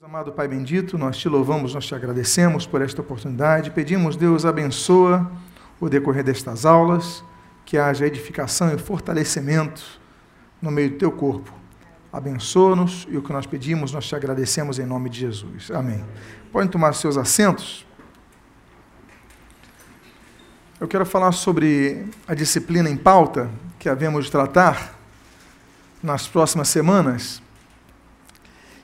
[0.00, 3.72] Amado Pai bendito, nós te louvamos, nós te agradecemos por esta oportunidade.
[3.72, 5.28] Pedimos, Deus, abençoa
[5.80, 7.24] o decorrer destas aulas,
[7.64, 10.00] que haja edificação e fortalecimento
[10.62, 11.52] no meio do teu corpo.
[12.12, 15.68] Abençoa-nos e o que nós pedimos, nós te agradecemos em nome de Jesus.
[15.72, 16.04] Amém.
[16.52, 17.84] Podem tomar seus assentos.
[20.78, 24.94] Eu quero falar sobre a disciplina em pauta que havemos de tratar
[26.00, 27.42] nas próximas semanas.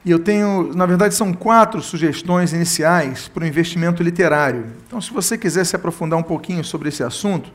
[0.04, 4.66] E eu tenho, na verdade, são quatro sugestões iniciais para o investimento literário.
[4.86, 7.50] Então, se você quiser se aprofundar um pouquinho sobre esse assunto,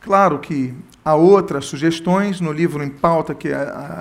[0.00, 0.72] claro que
[1.04, 3.50] há outras sugestões no livro em pauta que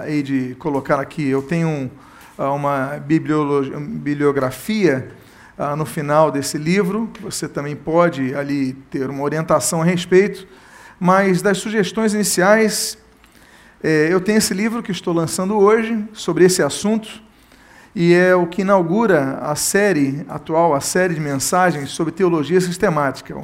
[0.07, 1.27] hei de colocar aqui.
[1.27, 1.91] Eu tenho
[2.37, 5.11] uma bibliografia
[5.77, 10.47] no final desse livro, você também pode ali ter uma orientação a respeito,
[10.97, 12.97] mas das sugestões iniciais,
[13.83, 17.21] eh, eu tenho esse livro que estou lançando hoje sobre esse assunto
[17.95, 23.35] e é o que inaugura a série atual, a série de mensagens sobre teologia sistemática.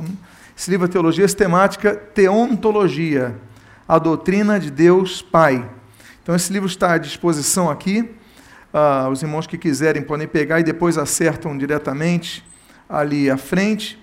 [0.58, 3.36] Esse livro é Teologia Sistemática, Teontologia,
[3.88, 5.70] a doutrina de Deus Pai.
[6.22, 8.10] Então, esse livro está à disposição aqui.
[8.74, 12.44] Uh, os irmãos que quiserem podem pegar e depois acertam diretamente
[12.90, 14.00] ali à frente.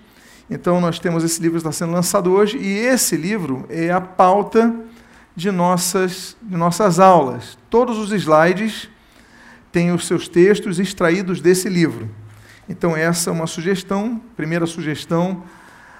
[0.49, 3.99] Então, nós temos esse livro que está sendo lançado hoje, e esse livro é a
[3.99, 4.73] pauta
[5.35, 7.57] de nossas, de nossas aulas.
[7.69, 8.89] Todos os slides
[9.71, 12.09] tem os seus textos extraídos desse livro.
[12.69, 15.43] Então, essa é uma sugestão, primeira sugestão.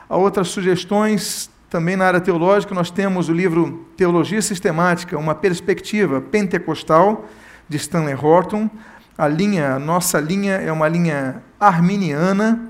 [0.10, 6.22] Há outras sugestões também na área teológica, nós temos o livro Teologia Sistemática, uma perspectiva
[6.22, 7.26] pentecostal,
[7.68, 8.70] de Stanley Horton.
[9.18, 12.70] A linha, a nossa linha é uma linha arminiana,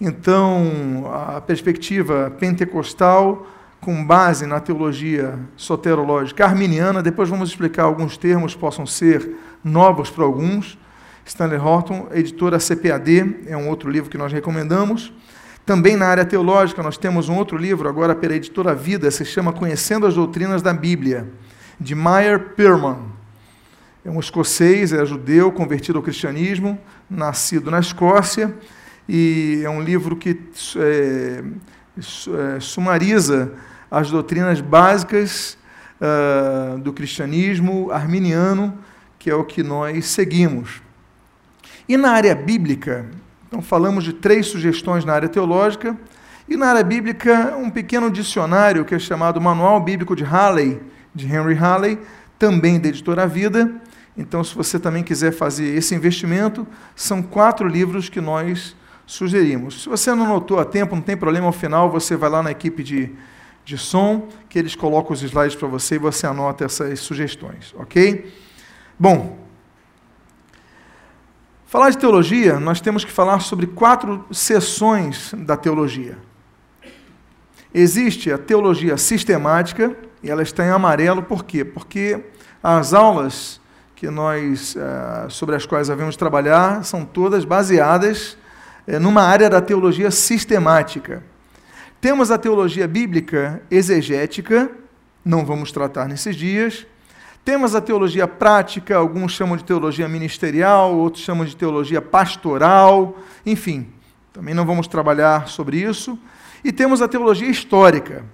[0.00, 3.46] então a perspectiva pentecostal
[3.80, 7.02] com base na teologia soterológica arminiana.
[7.02, 9.36] Depois vamos explicar alguns termos possam ser
[9.66, 10.78] novos para alguns.
[11.24, 15.12] Stanley Horton, editora CPAD, é um outro livro que nós recomendamos.
[15.64, 19.52] Também na área teológica, nós temos um outro livro, agora pela editora Vida, se chama
[19.52, 21.28] Conhecendo as Doutrinas da Bíblia,
[21.80, 22.98] de Meyer Perman.
[24.04, 26.78] É um escocês, é judeu, convertido ao cristianismo,
[27.10, 28.54] nascido na Escócia,
[29.08, 30.38] e é um livro que
[30.76, 33.52] é, é, sumariza
[33.90, 35.58] as doutrinas básicas
[36.00, 38.78] uh, do cristianismo arminiano,
[39.26, 40.80] que é o que nós seguimos.
[41.88, 43.06] E na área bíblica,
[43.48, 45.96] então falamos de três sugestões na área teológica,
[46.48, 50.80] e na área bíblica, um pequeno dicionário que é chamado Manual Bíblico de Halley,
[51.12, 51.98] de Henry Halley,
[52.38, 53.68] também da editora Vida.
[54.16, 56.64] Então, se você também quiser fazer esse investimento,
[56.94, 59.82] são quatro livros que nós sugerimos.
[59.82, 62.52] Se você não notou a tempo, não tem problema, ao final você vai lá na
[62.52, 63.10] equipe de,
[63.64, 68.45] de som, que eles colocam os slides para você e você anota essas sugestões, ok?
[68.98, 69.36] Bom,
[71.66, 76.16] falar de teologia, nós temos que falar sobre quatro seções da teologia.
[77.74, 81.62] Existe a teologia sistemática, e ela está em amarelo, por quê?
[81.62, 82.24] Porque
[82.62, 83.60] as aulas
[83.94, 88.38] que nós, eh, sobre as quais havemos trabalhar, são todas baseadas
[88.86, 91.22] eh, numa área da teologia sistemática.
[92.00, 94.70] Temos a teologia bíblica exegética,
[95.22, 96.86] não vamos tratar nesses dias.
[97.46, 103.86] Temos a teologia prática, alguns chamam de teologia ministerial, outros chamam de teologia pastoral, enfim,
[104.32, 106.18] também não vamos trabalhar sobre isso.
[106.64, 108.24] E temos a teologia histórica.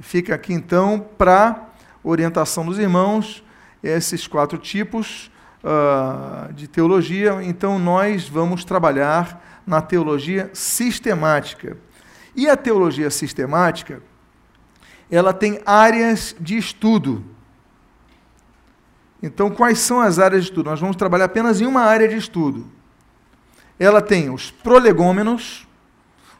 [0.00, 1.72] Fica aqui então para
[2.02, 3.44] orientação dos irmãos
[3.82, 5.30] esses quatro tipos
[5.62, 7.38] uh, de teologia.
[7.42, 11.76] Então nós vamos trabalhar na teologia sistemática.
[12.34, 14.02] E a teologia sistemática,
[15.10, 17.30] ela tem áreas de estudo.
[19.22, 20.68] Então, quais são as áreas de estudo?
[20.68, 22.66] Nós vamos trabalhar apenas em uma área de estudo.
[23.78, 25.66] Ela tem os prolegômenos.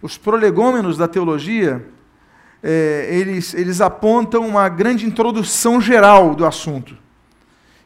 [0.02, 1.86] Os prolegômenos da teologia,
[2.60, 6.96] é, eles, eles apontam uma grande introdução geral do assunto.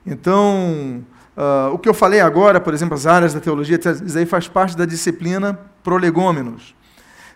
[0.07, 1.05] Então,
[1.37, 4.49] uh, o que eu falei agora, por exemplo, as áreas da teologia, isso aí faz
[4.49, 6.75] parte da disciplina prolegômenos.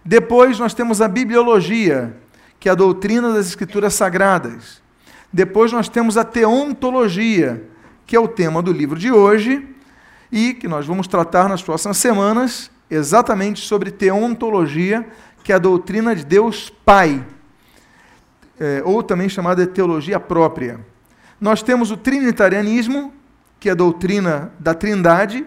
[0.05, 2.17] Depois nós temos a bibliologia,
[2.59, 4.80] que é a doutrina das escrituras sagradas.
[5.33, 7.65] Depois nós temos a teontologia,
[8.07, 9.67] que é o tema do livro de hoje
[10.33, 15.07] e que nós vamos tratar nas próximas semanas, exatamente sobre teontologia,
[15.45, 17.25] que é a doutrina de Deus Pai,
[18.59, 20.81] é, ou também chamada de teologia própria.
[21.41, 23.15] Nós temos o trinitarianismo,
[23.59, 25.47] que é a doutrina da Trindade.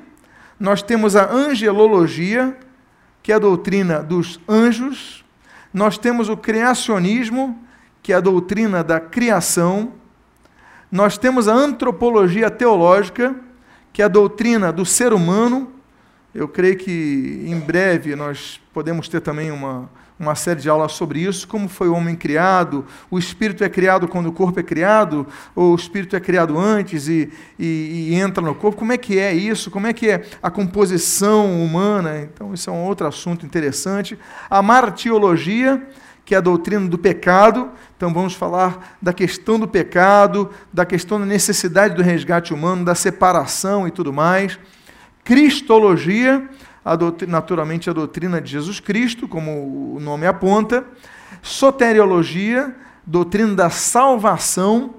[0.60, 2.58] Nós temos a angelologia,
[3.22, 5.24] que é a doutrina dos anjos.
[5.74, 7.63] Nós temos o criacionismo,
[8.04, 9.94] que é a doutrina da criação.
[10.92, 13.36] Nós temos a antropologia teológica,
[13.92, 15.72] que é a doutrina do ser humano.
[16.36, 19.90] Eu creio que em breve nós podemos ter também uma,
[20.20, 24.08] uma série de aulas sobre isso, como foi o homem criado, o espírito é criado
[24.08, 28.44] quando o corpo é criado, ou o espírito é criado antes e, e, e, entra
[28.44, 32.54] no corpo, como é que é isso, como é que é a composição humana, então
[32.54, 34.18] isso é um outro assunto interessante.
[34.50, 35.88] A martiologia,
[36.26, 37.70] que é a doutrina do pecado,
[38.04, 42.94] então vamos falar da questão do pecado, da questão da necessidade do resgate humano, da
[42.94, 44.60] separação e tudo mais.
[45.24, 46.50] Cristologia,
[46.84, 50.84] a doutrina, naturalmente a doutrina de Jesus Cristo, como o nome aponta,
[51.42, 52.76] soteriologia,
[53.08, 54.96] doutrina da salvação.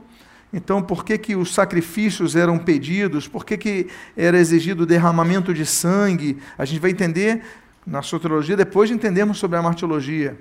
[0.51, 3.29] Então, por que, que os sacrifícios eram pedidos?
[3.29, 6.39] Por que, que era exigido o derramamento de sangue?
[6.57, 7.43] A gente vai entender
[7.87, 10.39] na soteriologia depois de entendermos sobre a martiologia.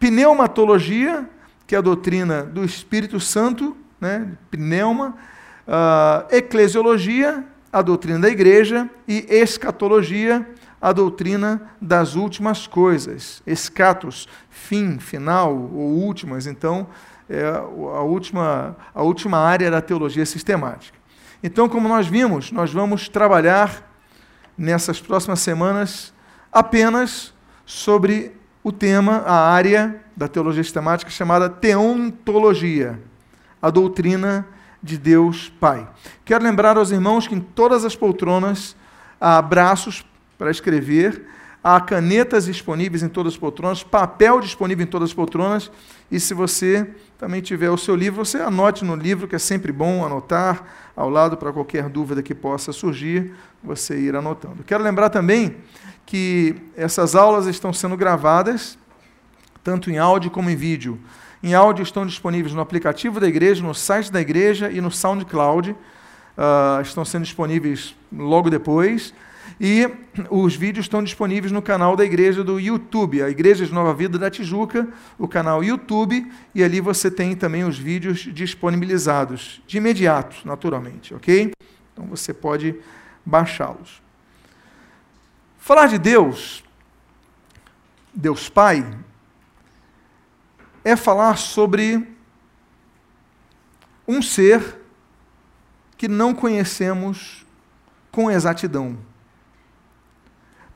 [0.00, 1.28] Pneumatologia,
[1.72, 4.32] que é a doutrina do Espírito Santo, né?
[4.50, 5.16] pneuma.
[5.66, 8.90] Uh, eclesiologia, a doutrina da igreja.
[9.08, 10.46] E escatologia,
[10.78, 16.88] a doutrina das últimas coisas, escatos, fim, final ou últimas, então
[17.26, 20.98] é a última, a última área da teologia sistemática.
[21.42, 23.90] Então, como nós vimos, nós vamos trabalhar
[24.58, 26.12] nessas próximas semanas
[26.52, 27.32] apenas
[27.64, 33.00] sobre o tema, a área da teologia sistemática chamada teontologia,
[33.60, 34.46] a doutrina
[34.82, 35.88] de Deus Pai.
[36.24, 38.76] Quero lembrar aos irmãos que em todas as poltronas
[39.20, 40.04] há braços
[40.36, 41.26] para escrever.
[41.64, 45.70] Há canetas disponíveis em todas as poltronas, papel disponível em todas as poltronas.
[46.10, 49.70] E se você também tiver o seu livro, você anote no livro, que é sempre
[49.70, 50.64] bom anotar
[50.96, 53.32] ao lado para qualquer dúvida que possa surgir,
[53.62, 54.64] você ir anotando.
[54.64, 55.56] Quero lembrar também
[56.04, 58.76] que essas aulas estão sendo gravadas,
[59.62, 60.98] tanto em áudio como em vídeo.
[61.42, 65.70] Em áudio estão disponíveis no aplicativo da igreja, no site da igreja e no SoundCloud.
[65.72, 69.12] Uh, estão sendo disponíveis logo depois.
[69.60, 69.88] E
[70.30, 74.18] os vídeos estão disponíveis no canal da igreja do YouTube, a Igreja de Nova Vida
[74.18, 74.88] da Tijuca,
[75.18, 81.52] o canal YouTube, e ali você tem também os vídeos disponibilizados de imediato, naturalmente, ok?
[81.92, 82.74] Então você pode
[83.24, 84.02] baixá-los.
[85.58, 86.64] Falar de Deus,
[88.12, 88.84] Deus Pai,
[90.84, 92.06] é falar sobre
[94.06, 94.80] um ser
[95.96, 97.46] que não conhecemos
[98.10, 98.98] com exatidão.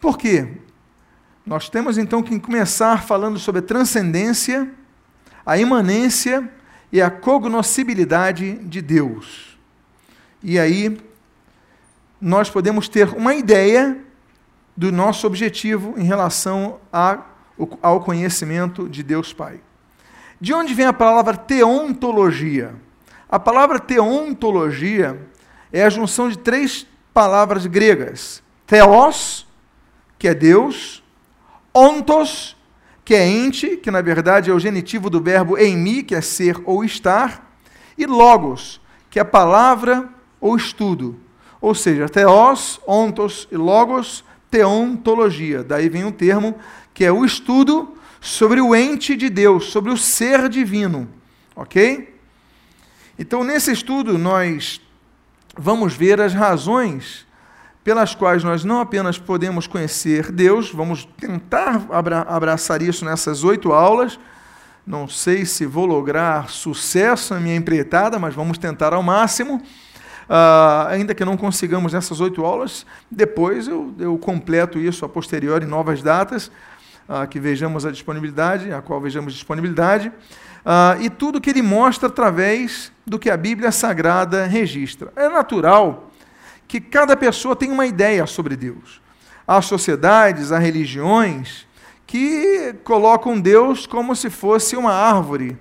[0.00, 0.58] Por quê?
[1.44, 4.70] Nós temos então que começar falando sobre a transcendência,
[5.44, 6.50] a imanência
[6.93, 9.59] e a cognoscibilidade de Deus.
[10.43, 11.00] E aí
[12.20, 14.00] nós podemos ter uma ideia
[14.76, 17.25] do nosso objetivo em relação a,
[17.82, 19.61] ao conhecimento de Deus Pai.
[20.41, 22.75] De onde vem a palavra teontologia?
[23.29, 25.19] A palavra teontologia
[25.73, 29.47] é a junção de três palavras gregas: theos,
[30.19, 31.03] que é Deus,
[31.75, 32.55] ontos,
[33.03, 36.21] que é ente, que na verdade é o genitivo do verbo em mim, que é
[36.21, 37.56] ser ou estar,
[37.97, 41.19] e logos, que é palavra ou estudo.
[41.61, 45.65] Ou seja, teos, ontos e logos, teontologia.
[45.65, 46.55] Daí vem um termo
[46.93, 47.95] que é o estudo
[48.26, 51.08] sobre o ente de Deus, sobre o ser divino.
[51.55, 52.12] Ok?
[53.17, 54.81] Então, nesse estudo, nós
[55.56, 57.25] vamos ver as razões
[57.84, 63.73] pelas quais nós não apenas podemos conhecer Deus, vamos tentar abra abraçar isso nessas oito
[63.73, 64.18] aulas.
[64.85, 69.62] Não sei se vou lograr sucesso na minha empreitada, mas vamos tentar ao máximo.
[70.28, 75.64] Uh, ainda que não consigamos nessas oito aulas, depois eu, eu completo isso a posteriori
[75.64, 76.50] novas datas,
[77.08, 82.08] uh, que vejamos a disponibilidade, a qual vejamos disponibilidade, uh, e tudo que ele mostra
[82.08, 85.12] através do que a Bíblia Sagrada registra.
[85.16, 86.10] É natural
[86.68, 89.00] que cada pessoa tem uma ideia sobre Deus.
[89.46, 91.66] Há sociedades, há religiões
[92.06, 95.56] que colocam Deus como se fosse uma árvore.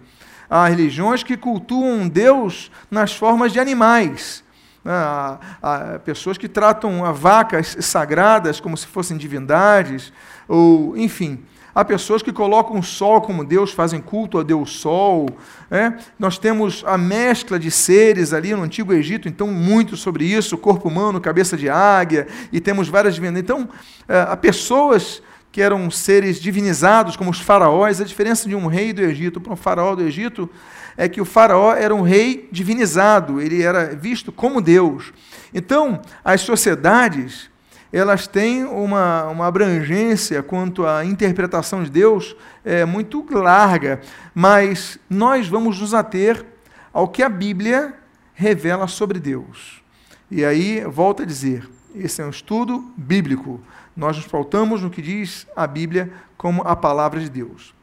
[0.49, 4.44] Há religiões que cultuam Deus nas formas de animais.
[4.85, 10.13] Há, há pessoas que tratam vacas sagradas como se fossem divindades,
[10.47, 11.43] ou enfim.
[11.75, 15.27] Há pessoas que colocam o sol como Deus, fazem culto a Deus Sol.
[15.69, 15.97] Né?
[16.17, 20.87] Nós temos a mescla de seres ali no Antigo Egito, então, muito sobre isso: corpo
[20.87, 23.43] humano, cabeça de águia, e temos várias divindades.
[23.43, 23.67] Então,
[24.07, 25.21] é, há pessoas
[25.55, 28.01] que eram seres divinizados, como os faraós.
[28.01, 30.49] A diferença de um rei do Egito para um faraó do Egito
[30.97, 35.13] é que o faraó era um rei divinizado, ele era visto como Deus.
[35.53, 37.49] Então, as sociedades
[37.89, 42.35] elas têm uma, uma abrangência quanto à interpretação de Deus
[42.65, 44.01] é, muito larga,
[44.33, 46.45] mas nós vamos nos ater
[46.91, 47.93] ao que a Bíblia
[48.33, 49.81] revela sobre Deus.
[50.29, 53.61] E aí, volto a dizer, esse é um estudo bíblico.
[53.95, 57.73] Nós nos pautamos no que diz a Bíblia como a palavra de Deus.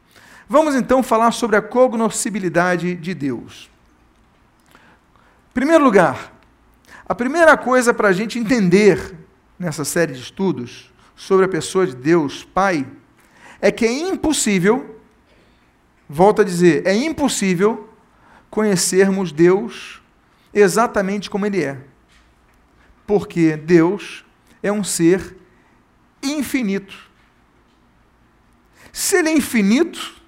[0.47, 3.69] Vamos então falar sobre a cognoscibilidade de Deus.
[5.49, 6.33] Em primeiro lugar,
[7.05, 9.15] a primeira coisa para a gente entender
[9.57, 12.85] nessa série de estudos sobre a pessoa de Deus, Pai,
[13.59, 14.99] é que é impossível,
[16.07, 17.89] volto a dizer, é impossível
[18.49, 20.01] conhecermos Deus
[20.53, 21.77] exatamente como Ele é.
[23.07, 24.23] Porque Deus
[24.61, 25.35] é um ser
[26.31, 26.95] infinito.
[28.91, 30.21] Se Ele é infinito,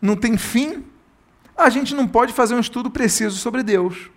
[0.00, 0.84] não tem fim,
[1.56, 4.10] a gente não pode fazer um estudo preciso sobre Deus.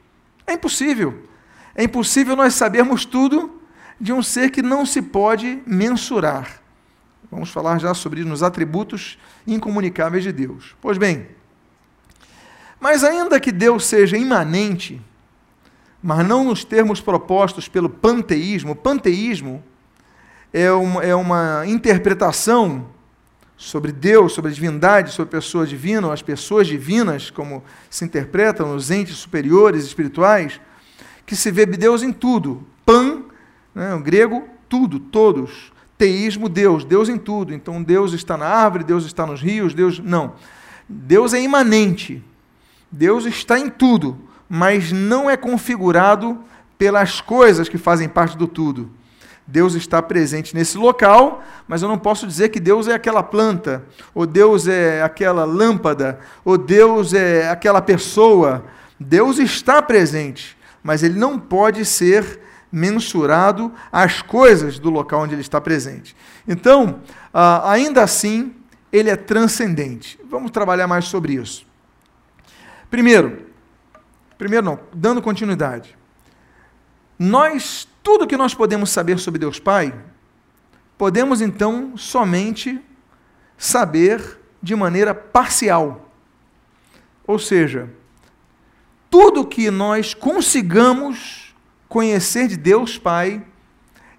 [0.48, 1.28] É impossível.
[1.76, 3.62] É impossível nós sabermos tudo
[4.00, 6.62] de um ser que não se pode mensurar.
[7.32, 9.18] Vamos falar já sobre os atributos
[9.48, 10.76] incomunicáveis de Deus.
[10.80, 11.28] Pois bem,
[12.80, 15.02] mas ainda que Deus seja imanente,
[16.02, 19.64] mas não nos termos propostos pelo panteísmo, panteísmo
[20.54, 22.86] é uma, é uma interpretação
[23.58, 28.76] sobre Deus, sobre a divindade, sobre a pessoa divina, as pessoas divinas, como se interpretam
[28.76, 30.62] os entes superiores espirituais,
[31.26, 32.64] que se vê Deus em tudo.
[32.86, 33.24] Pan,
[33.74, 35.72] né, o grego, tudo, todos.
[35.98, 37.54] Teísmo, Deus, Deus em tudo.
[37.54, 40.00] Então Deus está na árvore, Deus está nos rios, Deus.
[40.00, 40.34] Não.
[40.88, 42.24] Deus é imanente.
[42.92, 46.44] Deus está em tudo, mas não é configurado
[46.78, 48.92] pelas coisas que fazem parte do tudo.
[49.46, 53.84] Deus está presente nesse local, mas eu não posso dizer que Deus é aquela planta,
[54.14, 58.64] ou Deus é aquela lâmpada, ou Deus é aquela pessoa.
[59.00, 62.40] Deus está presente, mas ele não pode ser
[62.72, 66.16] mensurado às coisas do local onde ele está presente.
[66.48, 67.02] Então,
[67.34, 68.56] ah, ainda assim,
[68.92, 70.20] ele é transcendente.
[70.28, 71.66] Vamos trabalhar mais sobre isso.
[72.90, 73.48] Primeiro,
[74.38, 75.98] primeiro não, dando continuidade.
[77.20, 79.96] Nós, tudo que nós podemos saber sobre Deus Pai,
[80.98, 82.80] podemos então somente
[83.58, 86.12] saber de maneira parcial.
[87.26, 87.90] Ou seja,
[89.10, 91.56] tudo que nós consigamos
[91.88, 93.42] conhecer de Deus Pai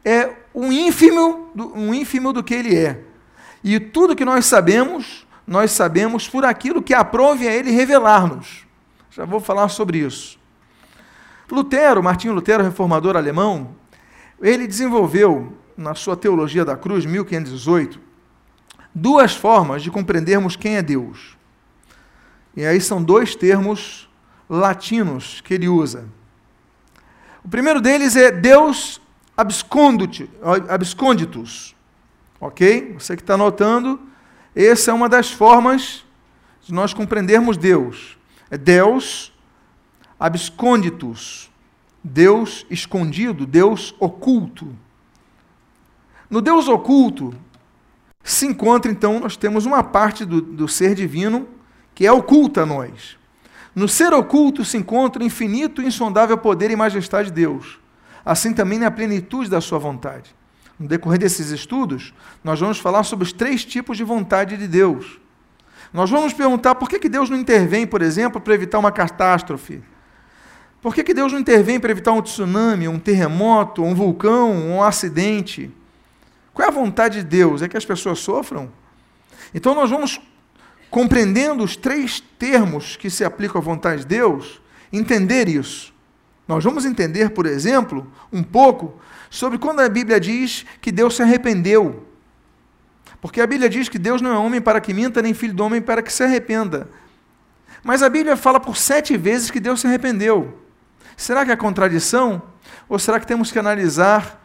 [0.02, 3.02] é um ínfimo, um ínfimo do que Ele é.
[3.62, 8.64] E tudo que nós sabemos, nós sabemos por aquilo que aprove a Ele revelar-nos.
[9.10, 10.38] Já vou falar sobre isso.
[11.54, 13.74] Lutero, Martinho Lutero, reformador alemão,
[14.40, 18.00] ele desenvolveu, na sua Teologia da Cruz, 1518,
[18.94, 21.36] duas formas de compreendermos quem é Deus.
[22.56, 24.08] E aí são dois termos
[24.48, 26.04] latinos que ele usa.
[27.44, 29.00] O primeiro deles é Deus
[29.36, 31.74] absconditus.
[32.40, 32.94] Ok?
[32.98, 34.00] Você que está anotando,
[34.54, 36.04] essa é uma das formas
[36.62, 38.16] de nós compreendermos Deus.
[38.50, 39.32] É Deus
[40.24, 41.50] absconditus.
[42.02, 44.74] Deus escondido, Deus oculto.
[46.30, 47.34] No Deus oculto
[48.22, 51.46] se encontra, então, nós temos uma parte do, do ser divino
[51.94, 53.18] que é oculta a nós.
[53.74, 57.78] No ser oculto se encontra o infinito e insondável poder e majestade de Deus.
[58.24, 60.34] Assim também na plenitude da sua vontade.
[60.78, 65.20] No decorrer desses estudos, nós vamos falar sobre os três tipos de vontade de Deus.
[65.92, 69.82] Nós vamos perguntar por que, que Deus não intervém, por exemplo, para evitar uma catástrofe.
[70.84, 74.82] Por que, que Deus não intervém para evitar um tsunami, um terremoto, um vulcão, um
[74.82, 75.70] acidente?
[76.52, 77.62] Qual é a vontade de Deus?
[77.62, 78.70] É que as pessoas sofram?
[79.54, 80.20] Então nós vamos
[80.90, 84.60] compreendendo os três termos que se aplicam à vontade de Deus,
[84.92, 85.90] entender isso.
[86.46, 89.00] Nós vamos entender, por exemplo, um pouco
[89.30, 92.06] sobre quando a Bíblia diz que Deus se arrependeu.
[93.22, 95.64] Porque a Bíblia diz que Deus não é homem para que minta, nem filho do
[95.64, 96.90] homem para que se arrependa.
[97.82, 100.62] Mas a Bíblia fala por sete vezes que Deus se arrependeu.
[101.16, 102.42] Será que é contradição?
[102.88, 104.40] Ou será que temos que analisar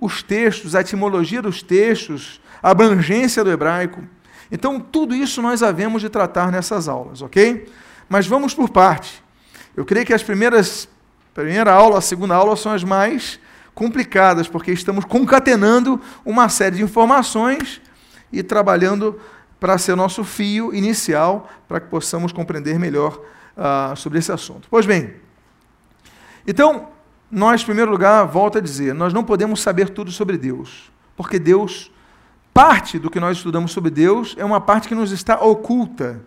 [0.00, 4.02] os textos, a etimologia dos textos, a abrangência do hebraico?
[4.50, 7.70] Então, tudo isso nós havemos de tratar nessas aulas, ok?
[8.08, 9.22] Mas vamos por parte.
[9.76, 10.88] Eu creio que as primeiras,
[11.34, 13.38] primeira aula, a segunda aula são as mais
[13.74, 17.80] complicadas, porque estamos concatenando uma série de informações
[18.32, 19.20] e trabalhando
[19.60, 23.20] para ser nosso fio inicial, para que possamos compreender melhor
[23.56, 24.66] uh, sobre esse assunto.
[24.70, 25.14] Pois bem,
[26.48, 26.88] então,
[27.30, 31.38] nós, em primeiro lugar, volto a dizer, nós não podemos saber tudo sobre Deus, porque
[31.38, 31.92] Deus
[32.54, 36.22] parte do que nós estudamos sobre Deus é uma parte que nos está oculta.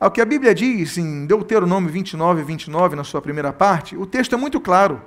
[0.00, 4.34] Ao que a Bíblia diz em Deuteronômio 29, 29, na sua primeira parte, o texto
[4.34, 5.00] é muito claro.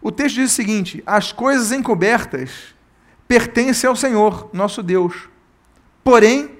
[0.00, 2.74] O texto diz o seguinte: as coisas encobertas
[3.26, 5.28] pertencem ao Senhor, nosso Deus.
[6.04, 6.58] Porém,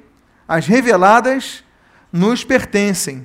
[0.49, 1.63] as reveladas
[2.13, 3.25] nos pertencem.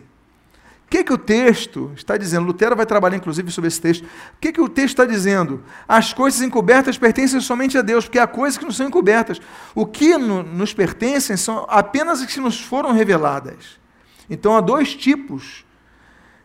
[0.89, 2.48] Que, que o texto está dizendo?
[2.48, 4.03] Lutero vai trabalhar, inclusive, sobre esse texto.
[4.03, 5.63] O que, que o texto está dizendo?
[5.88, 9.39] As coisas encobertas pertencem somente a Deus, porque há coisas que não são encobertas.
[9.75, 13.79] O que no, nos pertencem são apenas as que nos foram reveladas.
[14.27, 15.63] Então, há dois tipos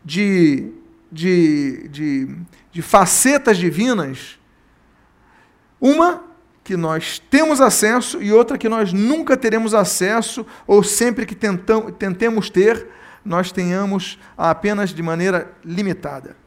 [0.03, 0.71] de,
[1.11, 2.35] de, de,
[2.71, 4.37] de facetas divinas.
[5.81, 6.23] Uma
[6.63, 11.91] que nós temos acesso e outra que nós nunca teremos acesso, ou sempre que tentam,
[11.91, 12.87] tentemos ter,
[13.25, 16.37] nós tenhamos apenas de maneira limitada.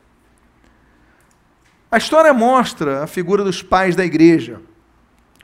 [1.91, 4.61] A história mostra a figura dos pais da igreja.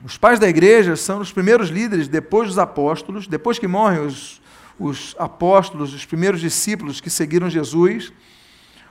[0.04, 4.40] Os pais da igreja são os primeiros líderes depois dos apóstolos, depois que morrem os,
[4.78, 8.12] os apóstolos, os primeiros discípulos que seguiram Jesus,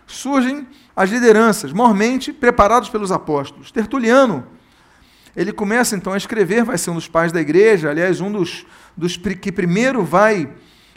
[0.07, 3.71] surgem as lideranças, mormente preparados pelos apóstolos.
[3.71, 4.45] Tertuliano,
[5.35, 8.65] ele começa então a escrever, vai ser um dos pais da igreja, aliás, um dos,
[8.97, 10.49] dos que primeiro vai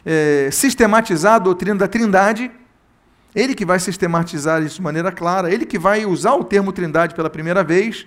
[0.06, 2.48] é, sistematizar a doutrina da Trindade,
[3.34, 7.14] ele que vai sistematizar isso de maneira clara, ele que vai usar o termo Trindade
[7.14, 8.06] pela primeira vez.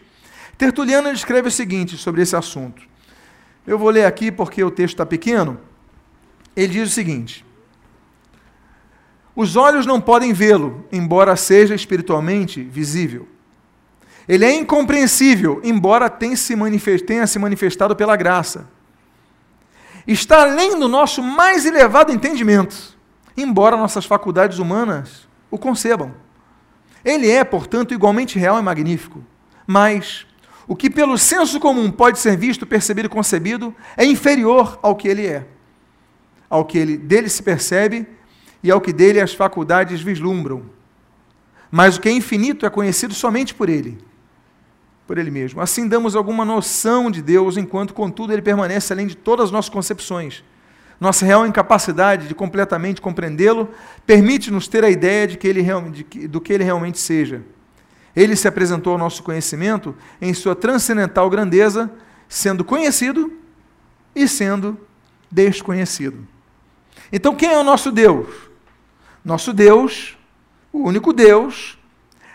[0.57, 2.81] Tertuliano escreve o seguinte sobre esse assunto.
[3.67, 5.59] Eu vou ler aqui porque o texto está pequeno.
[6.55, 7.45] Ele diz o seguinte:
[9.35, 13.27] Os olhos não podem vê-lo, embora seja espiritualmente visível.
[14.27, 18.78] Ele é incompreensível, embora tenha se manifestado pela graça
[20.13, 22.97] está além do nosso mais elevado entendimento,
[23.37, 26.13] embora nossas faculdades humanas o concebam.
[27.05, 29.23] Ele é, portanto, igualmente real e magnífico,
[29.67, 30.25] mas
[30.67, 35.07] o que pelo senso comum pode ser visto, percebido e concebido é inferior ao que
[35.07, 35.45] ele é,
[36.49, 38.07] ao que ele, dele se percebe
[38.63, 40.63] e ao que dele as faculdades vislumbram.
[41.71, 44.08] Mas o que é infinito é conhecido somente por ele
[45.09, 45.59] por Ele mesmo.
[45.59, 49.67] Assim damos alguma noção de Deus, enquanto, contudo, Ele permanece além de todas as nossas
[49.67, 50.43] concepções.
[50.99, 53.69] Nossa real incapacidade de completamente compreendê-lo
[54.05, 57.41] permite-nos ter a ideia de que ele, de, do que Ele realmente seja.
[58.15, 61.89] Ele se apresentou ao nosso conhecimento em sua transcendental grandeza,
[62.27, 63.33] sendo conhecido
[64.15, 64.77] e sendo
[65.31, 66.19] desconhecido.
[67.11, 68.27] Então, quem é o nosso Deus?
[69.25, 70.15] Nosso Deus,
[70.71, 71.79] o único Deus,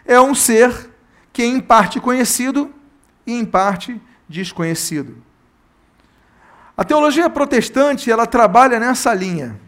[0.05, 0.93] é um ser
[1.35, 2.73] que é em parte conhecido
[3.27, 5.17] e em parte desconhecido.
[6.77, 9.61] A teologia protestante ela trabalha nessa linha.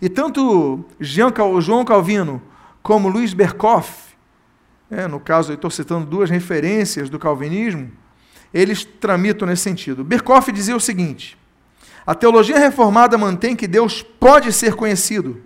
[0.00, 2.40] E tanto João Calvino
[2.82, 4.16] como Luiz Berkoff,
[4.90, 7.92] é, no caso eu estou citando duas referências do calvinismo,
[8.52, 10.02] eles tramitam nesse sentido.
[10.02, 11.36] Berkoff dizia o seguinte:
[12.06, 15.42] a teologia reformada mantém que Deus pode ser conhecido,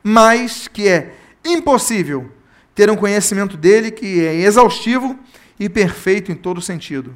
[0.00, 2.30] mas que é impossível
[2.74, 5.18] ter um conhecimento dele que é exaustivo
[5.58, 7.14] e perfeito em todo sentido.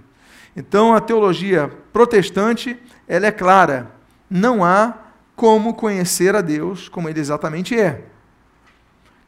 [0.56, 3.92] Então, a teologia protestante, ela é clara.
[4.30, 4.94] Não há
[5.34, 8.04] como conhecer a Deus como ele exatamente é.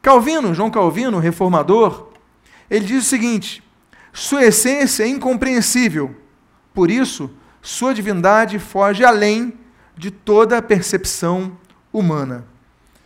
[0.01, 2.09] Calvino, João Calvino, reformador,
[2.69, 3.63] ele diz o seguinte:
[4.11, 6.15] sua essência é incompreensível,
[6.73, 7.29] por isso,
[7.61, 9.53] sua divindade foge além
[9.95, 11.57] de toda percepção
[11.93, 12.45] humana.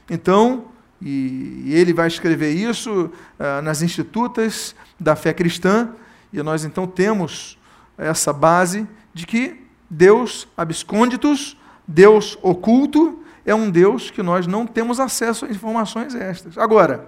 [0.10, 0.66] Então,
[1.02, 5.90] e, ele vai escrever isso uh, nas institutas da fé cristã,
[6.32, 7.58] e nós então temos
[7.98, 15.00] essa base de que Deus abscônditos, Deus oculto, é um Deus que nós não temos
[15.00, 16.58] acesso a informações estas.
[16.58, 17.08] Agora,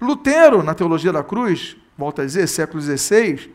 [0.00, 3.50] Lutero, na Teologia da Cruz, volta a dizer, século XVI,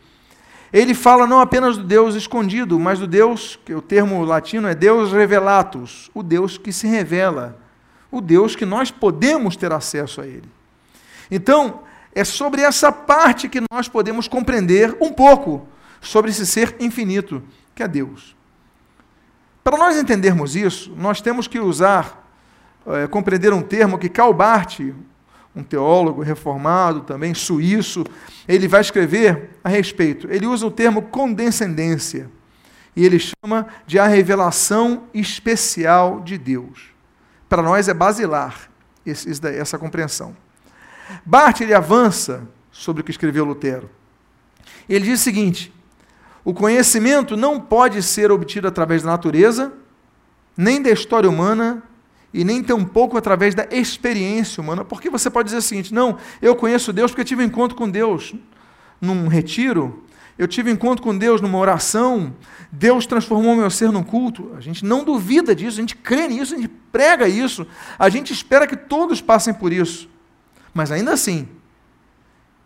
[0.71, 4.73] ele fala não apenas do Deus escondido, mas do Deus, que o termo latino é
[4.73, 7.62] Deus revelatus, o Deus que se revela
[8.13, 10.47] o Deus que nós podemos ter acesso a Ele.
[11.31, 11.81] Então,
[12.13, 15.67] é sobre essa parte que nós podemos compreender um pouco
[15.99, 17.41] sobre esse ser infinito,
[17.73, 18.35] que é Deus.
[19.63, 22.29] Para nós entendermos isso, nós temos que usar,
[22.85, 24.81] é, compreender um termo que Karl Barth,
[25.55, 28.03] um teólogo reformado também, suíço,
[28.47, 30.27] ele vai escrever a respeito.
[30.29, 32.29] Ele usa o termo condescendência
[32.95, 36.92] e ele chama de a revelação especial de Deus
[37.53, 38.67] para nós é basilar
[39.55, 40.35] essa compreensão.
[41.23, 43.91] Barth ele avança sobre o que escreveu Lutero.
[44.89, 45.71] Ele diz o seguinte:
[46.43, 49.71] o conhecimento não pode ser obtido através da natureza,
[50.57, 51.83] nem da história humana,
[52.33, 54.83] e nem tampouco através da experiência humana.
[54.83, 57.87] Porque você pode dizer o seguinte: não, eu conheço Deus porque tive um encontro com
[57.87, 58.33] Deus
[58.99, 60.03] num retiro,
[60.37, 62.35] eu tive encontro com Deus numa oração,
[62.71, 64.51] Deus transformou meu ser num culto.
[64.57, 67.67] A gente não duvida disso, a gente crê nisso, a gente prega isso,
[67.99, 70.09] a gente espera que todos passem por isso.
[70.73, 71.47] Mas ainda assim,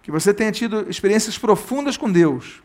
[0.02, 2.62] que você tenha tido experiências profundas com Deus,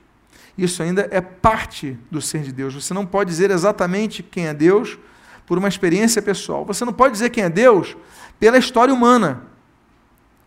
[0.56, 2.74] isso ainda é parte do ser de Deus.
[2.74, 4.98] Você não pode dizer exatamente quem é Deus
[5.46, 6.64] por uma experiência pessoal.
[6.66, 7.96] Você não pode dizer quem é Deus
[8.38, 9.44] pela história humana.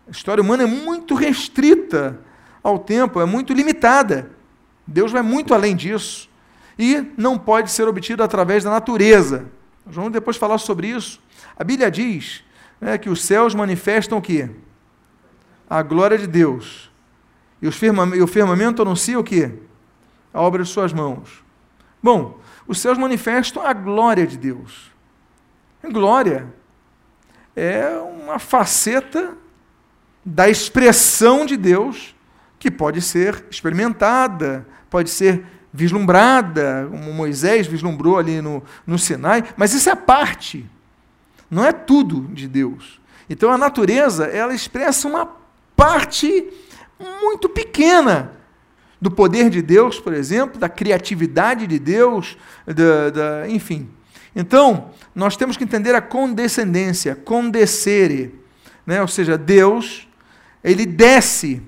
[0.08, 2.20] A história humana é muito restrita
[2.64, 4.35] ao tempo, é muito limitada.
[4.86, 6.30] Deus vai muito além disso.
[6.78, 9.46] E não pode ser obtido através da natureza.
[9.86, 11.22] Nós vamos depois falar sobre isso.
[11.58, 12.44] A Bíblia diz
[12.82, 14.50] né, que os céus manifestam o quê?
[15.70, 16.92] A glória de Deus.
[17.62, 19.54] E, e o firmamento anuncia o quê?
[20.34, 21.44] A obra de suas mãos.
[22.04, 24.92] Bom, os céus manifestam a glória de Deus.
[25.92, 26.54] Glória
[27.56, 29.38] é uma faceta
[30.24, 32.15] da expressão de Deus
[32.66, 39.72] que pode ser experimentada, pode ser vislumbrada, como Moisés vislumbrou ali no, no Sinai, mas
[39.76, 40.68] isso é parte,
[41.48, 43.00] não é tudo de Deus.
[43.30, 45.30] Então a natureza, ela expressa uma
[45.76, 46.52] parte
[47.22, 48.32] muito pequena
[49.00, 53.88] do poder de Deus, por exemplo, da criatividade de Deus, da, da, enfim.
[54.36, 58.34] Então, nós temos que entender a condescendência, condescere,
[58.88, 59.04] né?
[59.04, 60.08] ou seja, Deus
[60.64, 61.62] ele desce,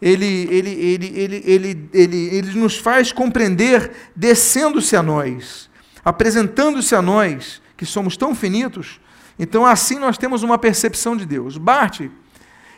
[0.00, 5.68] ele, ele, ele, ele, ele, ele, ele nos faz compreender descendo-se a nós,
[6.04, 9.00] apresentando-se a nós, que somos tão finitos.
[9.38, 11.56] Então, assim nós temos uma percepção de Deus.
[11.56, 12.02] Bart,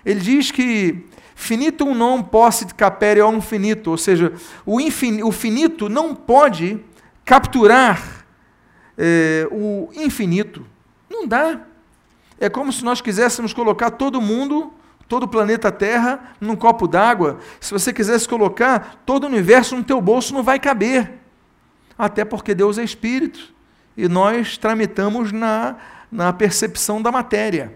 [0.05, 4.33] ele diz que finitum non possit capere um finito, ou seja,
[4.65, 6.79] o, infin, o finito não pode
[7.25, 8.27] capturar
[8.97, 10.67] é, o infinito.
[11.09, 11.61] Não dá.
[12.39, 14.73] É como se nós quiséssemos colocar todo mundo
[15.11, 17.41] todo o planeta Terra num copo d'água.
[17.59, 21.15] Se você quisesse colocar todo o universo no teu bolso, não vai caber.
[21.99, 23.53] Até porque Deus é espírito
[23.97, 25.75] e nós tramitamos na,
[26.13, 27.75] na percepção da matéria.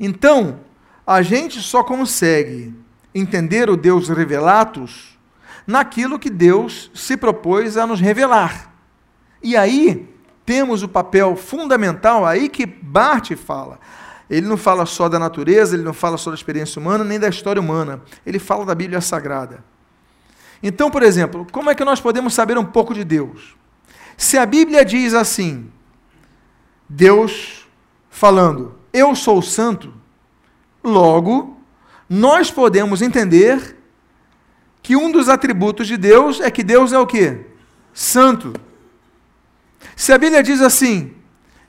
[0.00, 0.58] Então,
[1.06, 2.74] a gente só consegue
[3.14, 5.16] entender o Deus revelatus
[5.64, 8.74] naquilo que Deus se propôs a nos revelar.
[9.40, 10.12] E aí
[10.44, 13.78] temos o papel fundamental, aí que Bart fala.
[14.28, 17.28] Ele não fala só da natureza, ele não fala só da experiência humana, nem da
[17.28, 18.02] história humana.
[18.24, 19.64] Ele fala da Bíblia Sagrada.
[20.62, 23.54] Então, por exemplo, como é que nós podemos saber um pouco de Deus?
[24.16, 25.70] Se a Bíblia diz assim,
[26.88, 27.66] Deus
[28.10, 29.92] falando, eu sou santo,
[30.82, 31.60] logo,
[32.08, 33.76] nós podemos entender
[34.82, 37.46] que um dos atributos de Deus é que Deus é o quê?
[37.92, 38.54] Santo.
[39.94, 41.14] Se a Bíblia diz assim,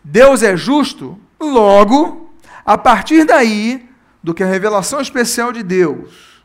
[0.04, 2.27] Deus é justo, logo,
[2.68, 3.90] a partir daí,
[4.22, 6.44] do que a revelação especial de Deus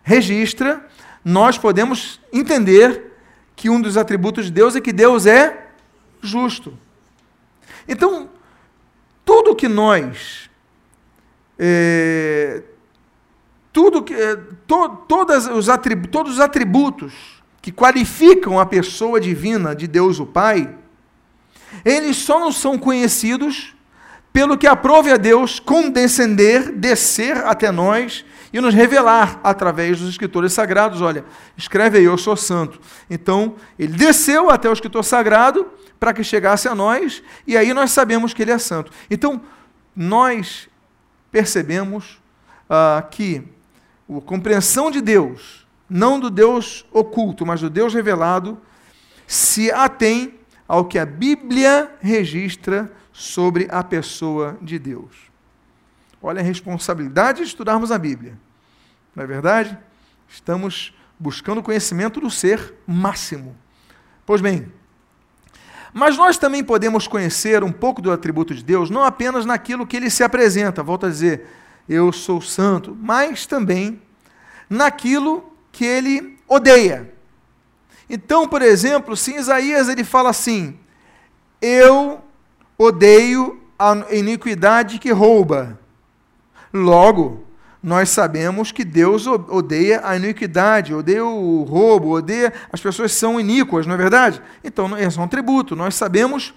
[0.00, 0.86] registra,
[1.24, 3.16] nós podemos entender
[3.56, 5.72] que um dos atributos de Deus é que Deus é
[6.22, 6.78] justo.
[7.88, 8.30] Então,
[9.24, 10.48] tudo que nós,
[11.58, 12.62] é,
[13.72, 14.36] tudo que, é,
[14.68, 20.26] to, todas os atributos, todos os atributos que qualificam a pessoa divina de Deus o
[20.26, 20.76] Pai,
[21.84, 23.74] eles só não são conhecidos
[24.32, 30.52] pelo que aprove a Deus condescender, descer até nós e nos revelar através dos escritores
[30.52, 31.00] sagrados.
[31.00, 31.24] Olha,
[31.56, 32.80] escreve aí, eu sou santo.
[33.08, 35.66] Então, ele desceu até o escritor sagrado
[35.98, 38.90] para que chegasse a nós, e aí nós sabemos que ele é santo.
[39.10, 39.40] Então,
[39.94, 40.68] nós
[41.30, 42.20] percebemos
[42.68, 43.42] ah, que
[44.08, 48.58] a compreensão de Deus, não do Deus oculto, mas do Deus revelado,
[49.26, 50.34] se atém
[50.66, 55.14] ao que a Bíblia registra sobre a pessoa de Deus.
[56.22, 58.38] Olha a responsabilidade de estudarmos a Bíblia.
[59.14, 59.76] Não é verdade?
[60.26, 63.54] Estamos buscando conhecimento do ser máximo.
[64.24, 64.72] Pois bem,
[65.92, 69.98] mas nós também podemos conhecer um pouco do atributo de Deus, não apenas naquilo que
[69.98, 71.46] ele se apresenta, volto a dizer,
[71.86, 74.00] eu sou santo, mas também
[74.68, 77.12] naquilo que ele odeia.
[78.08, 80.78] Então, por exemplo, se Isaías ele fala assim:
[81.60, 82.24] Eu
[82.82, 85.78] odeio a iniquidade que rouba.
[86.72, 87.44] Logo,
[87.82, 92.50] nós sabemos que Deus odeia a iniquidade, odeia o roubo, odeia.
[92.72, 94.40] As pessoas são iníquas, não é verdade?
[94.64, 95.76] Então, esse é um tributo.
[95.76, 96.54] Nós sabemos,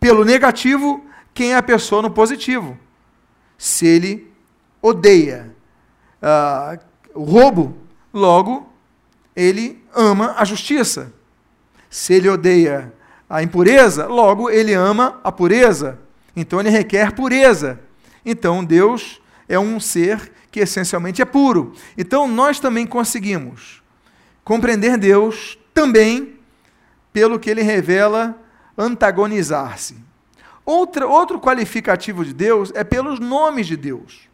[0.00, 2.76] pelo negativo, quem é a pessoa no positivo.
[3.56, 4.32] Se ele
[4.82, 5.54] odeia
[6.20, 6.80] uh,
[7.14, 7.78] o roubo,
[8.12, 8.68] logo,
[9.36, 11.12] ele ama a justiça.
[11.88, 12.92] Se ele odeia
[13.28, 15.98] a impureza, logo ele ama a pureza.
[16.36, 17.80] Então ele requer pureza.
[18.24, 21.72] Então Deus é um ser que essencialmente é puro.
[21.96, 23.82] Então nós também conseguimos
[24.44, 26.34] compreender Deus também
[27.12, 28.38] pelo que ele revela
[28.76, 29.96] antagonizar-se.
[30.64, 34.28] outro qualificativo de Deus é pelos nomes de Deus.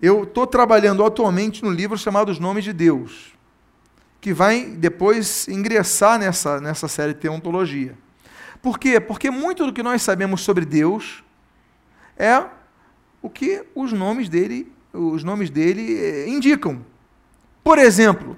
[0.00, 3.35] Eu estou trabalhando atualmente no livro chamado Os Nomes de Deus
[4.20, 7.96] que vai depois ingressar nessa, nessa série de teontologia.
[8.60, 8.98] Por quê?
[8.98, 11.22] Porque muito do que nós sabemos sobre Deus
[12.16, 12.44] é
[13.22, 16.84] o que os nomes dele, os nomes dele eh, indicam.
[17.62, 18.36] Por exemplo,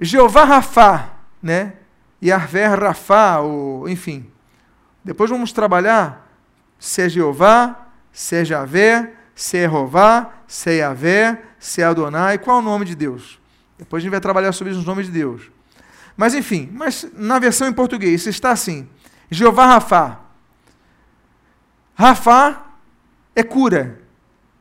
[0.00, 1.74] Jeová Rafá, né?
[2.22, 4.26] Yahvé Rafá, ou, enfim.
[5.04, 6.30] Depois vamos trabalhar
[6.78, 12.38] se é Jeová, se é Javé, se é Rová, se é Yahvé, se é Adonai,
[12.38, 13.40] qual é o nome de Deus?
[13.78, 15.50] Depois a gente vai trabalhar sobre os nomes de Deus.
[16.16, 18.88] Mas enfim, mas na versão em português está assim:
[19.30, 20.20] Jeová Rafá.
[21.94, 22.66] Rafá
[23.34, 24.00] é cura.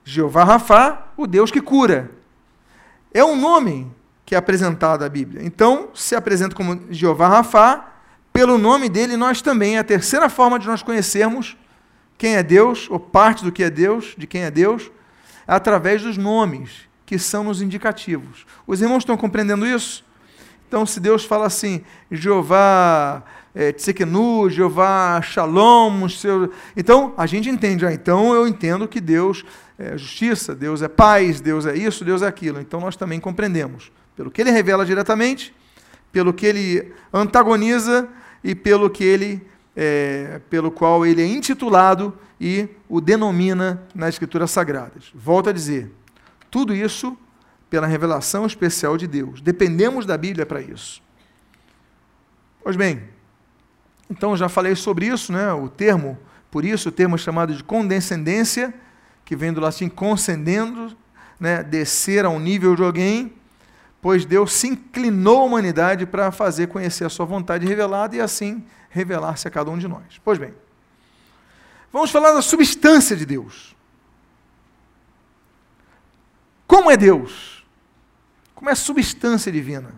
[0.04, 2.12] Jeová Rafá, o Deus que cura.
[3.14, 3.92] É um nome
[4.26, 5.46] que é apresentado na Bíblia.
[5.46, 7.94] Então, se apresenta como Jeová Rafá,
[8.32, 11.56] pelo nome dele, nós também, é a terceira forma de nós conhecermos
[12.18, 14.92] quem é Deus, ou parte do que é Deus, de quem é Deus,
[15.48, 18.44] é através dos nomes, que são os indicativos.
[18.66, 20.04] Os irmãos estão compreendendo isso?
[20.68, 23.22] Então, se Deus fala assim, Jeová
[23.54, 26.52] é, Tsekenu, Jeová Shalom, seu...
[26.76, 29.46] então a gente entende, ah, então eu entendo que Deus
[29.78, 32.60] é justiça, Deus é paz, Deus é isso, Deus é aquilo.
[32.60, 35.54] Então nós também compreendemos, pelo que ele revela diretamente,
[36.12, 38.10] pelo que ele antagoniza
[38.44, 39.40] e pelo que ele
[39.76, 45.12] é, pelo qual ele é intitulado e o denomina nas Escrituras Sagradas.
[45.14, 45.92] Volto a dizer,
[46.54, 47.18] tudo isso
[47.68, 49.42] pela revelação especial de Deus.
[49.42, 51.02] Dependemos da Bíblia para isso.
[52.62, 53.02] Pois bem,
[54.08, 55.52] então já falei sobre isso, né?
[55.52, 56.16] O termo,
[56.52, 58.72] por isso o termo é chamado de condescendência,
[59.26, 60.96] que vem do latim concedendo,
[61.40, 61.64] né?
[61.64, 63.34] Descer ao nível de alguém,
[64.00, 68.64] pois Deus se inclinou à humanidade para fazer conhecer a sua vontade revelada e assim
[68.92, 70.22] revelar-se a cada um de nós.
[70.24, 70.54] Pois bem,
[71.92, 73.73] vamos falar da substância de Deus.
[76.68, 77.54] Como é Deus?
[78.64, 79.94] como é a substância divina.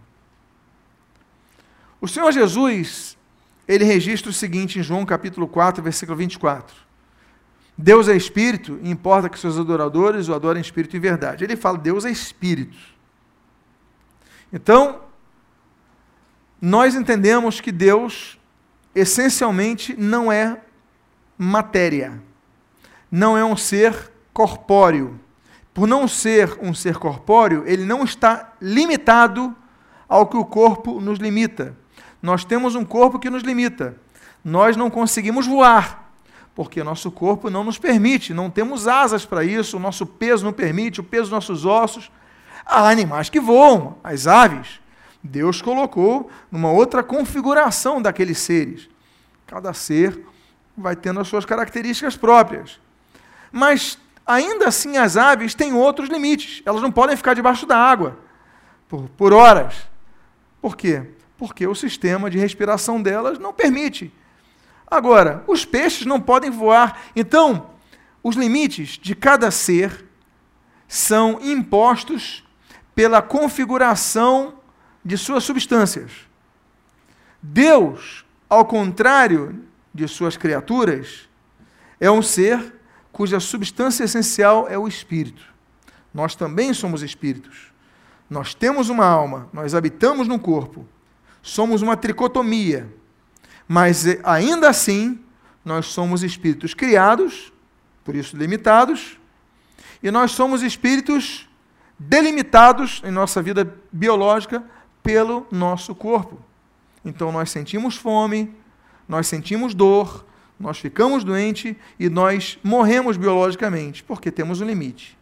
[2.02, 3.16] O Senhor Jesus,
[3.68, 6.76] ele registra o seguinte em João capítulo 4, versículo 24.
[7.78, 11.44] Deus é espírito e importa que seus adoradores o adorem em espírito e verdade.
[11.44, 12.76] Ele fala, Deus é espírito.
[14.52, 15.02] Então,
[16.60, 18.40] nós entendemos que Deus,
[18.96, 20.60] essencialmente, não é
[21.38, 22.20] matéria,
[23.12, 25.20] não é um ser corpóreo
[25.76, 29.54] por não ser um ser corpóreo, ele não está limitado
[30.08, 31.76] ao que o corpo nos limita.
[32.22, 33.98] Nós temos um corpo que nos limita.
[34.42, 36.14] Nós não conseguimos voar,
[36.56, 40.54] porque nosso corpo não nos permite, não temos asas para isso, o nosso peso não
[40.54, 42.10] permite, o peso dos nossos ossos.
[42.66, 44.80] Há animais que voam, as aves.
[45.22, 48.88] Deus colocou numa outra configuração daqueles seres.
[49.46, 50.26] Cada ser
[50.78, 52.80] vai tendo as suas características próprias.
[53.52, 56.62] Mas ainda assim as aves têm outros limites.
[56.66, 58.18] Elas não podem ficar debaixo da água
[58.88, 59.76] por, por horas.
[60.62, 61.04] Por quê?
[61.38, 64.12] Porque o sistema de respiração delas não permite.
[64.88, 67.02] Agora, os peixes não podem voar.
[67.16, 67.70] Então,
[68.24, 70.06] os limites de cada ser
[70.88, 72.44] são impostos
[72.94, 74.56] pela configuração
[75.04, 76.12] de suas substâncias.
[77.42, 81.30] Deus, ao contrário de suas criaturas,
[82.00, 82.75] é um ser
[83.16, 85.42] cuja substância essencial é o espírito.
[86.14, 87.72] Nós também somos espíritos.
[88.30, 90.86] Nós temos uma alma, nós habitamos no corpo.
[91.42, 92.94] Somos uma tricotomia.
[93.66, 95.18] Mas eh, ainda assim,
[95.64, 97.54] nós somos espíritos criados,
[98.04, 99.18] por isso limitados,
[100.04, 101.48] e nós somos espíritos
[101.98, 104.62] delimitados em nossa vida biológica
[105.02, 106.38] pelo nosso corpo.
[107.06, 108.54] Então nós sentimos fome,
[109.08, 110.26] nós sentimos dor,
[110.60, 115.18] nós ficamos doentes e nós morremos biologicamente, porque temos um limite.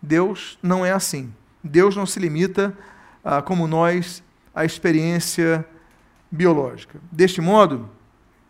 [0.00, 1.32] Deus não é assim.
[1.62, 2.76] Deus não se limita,
[3.24, 4.22] ah, como nós,
[4.54, 5.66] à experiência
[6.30, 7.00] biológica.
[7.10, 7.88] Deste modo,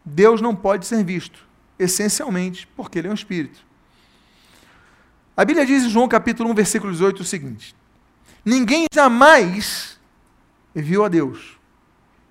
[0.05, 1.47] Deus não pode ser visto,
[1.79, 3.65] essencialmente, porque Ele é um Espírito.
[5.37, 7.75] A Bíblia diz em João capítulo 1, versículo 18 o seguinte:
[8.45, 9.99] Ninguém jamais
[10.75, 11.54] viu a Deus.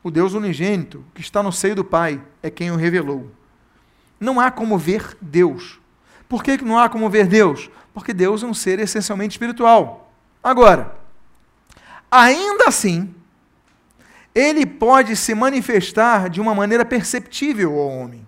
[0.03, 3.31] O Deus unigênito, que está no seio do Pai, é quem o revelou.
[4.19, 5.79] Não há como ver Deus.
[6.27, 7.69] Por que não há como ver Deus?
[7.93, 10.11] Porque Deus é um ser essencialmente espiritual.
[10.43, 10.95] Agora,
[12.11, 13.13] ainda assim,
[14.35, 18.27] ele pode se manifestar de uma maneira perceptível ao homem.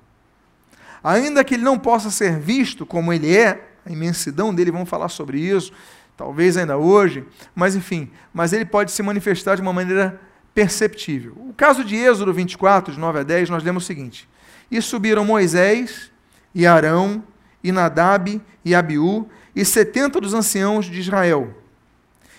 [1.03, 5.09] Ainda que ele não possa ser visto como ele é, a imensidão dele, vamos falar
[5.09, 5.71] sobre isso,
[6.15, 10.19] talvez ainda hoje, mas enfim, mas ele pode se manifestar de uma maneira
[10.55, 11.33] perceptível.
[11.37, 14.27] O caso de Êxodo 24, de 9 a 10, nós lemos o seguinte:
[14.71, 16.09] E subiram Moisés
[16.55, 17.21] e Arão
[17.61, 21.53] e Nadab e Abiú e setenta dos anciãos de Israel.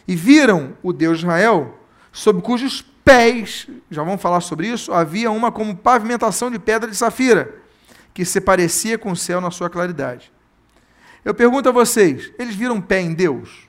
[0.08, 1.78] E viram o Deus de Israel,
[2.10, 6.96] sob cujos pés, já vamos falar sobre isso, havia uma como pavimentação de pedra de
[6.96, 7.54] safira,
[8.14, 10.32] que se parecia com o céu na sua claridade.
[11.24, 13.68] Eu pergunto a vocês: eles viram pé em Deus?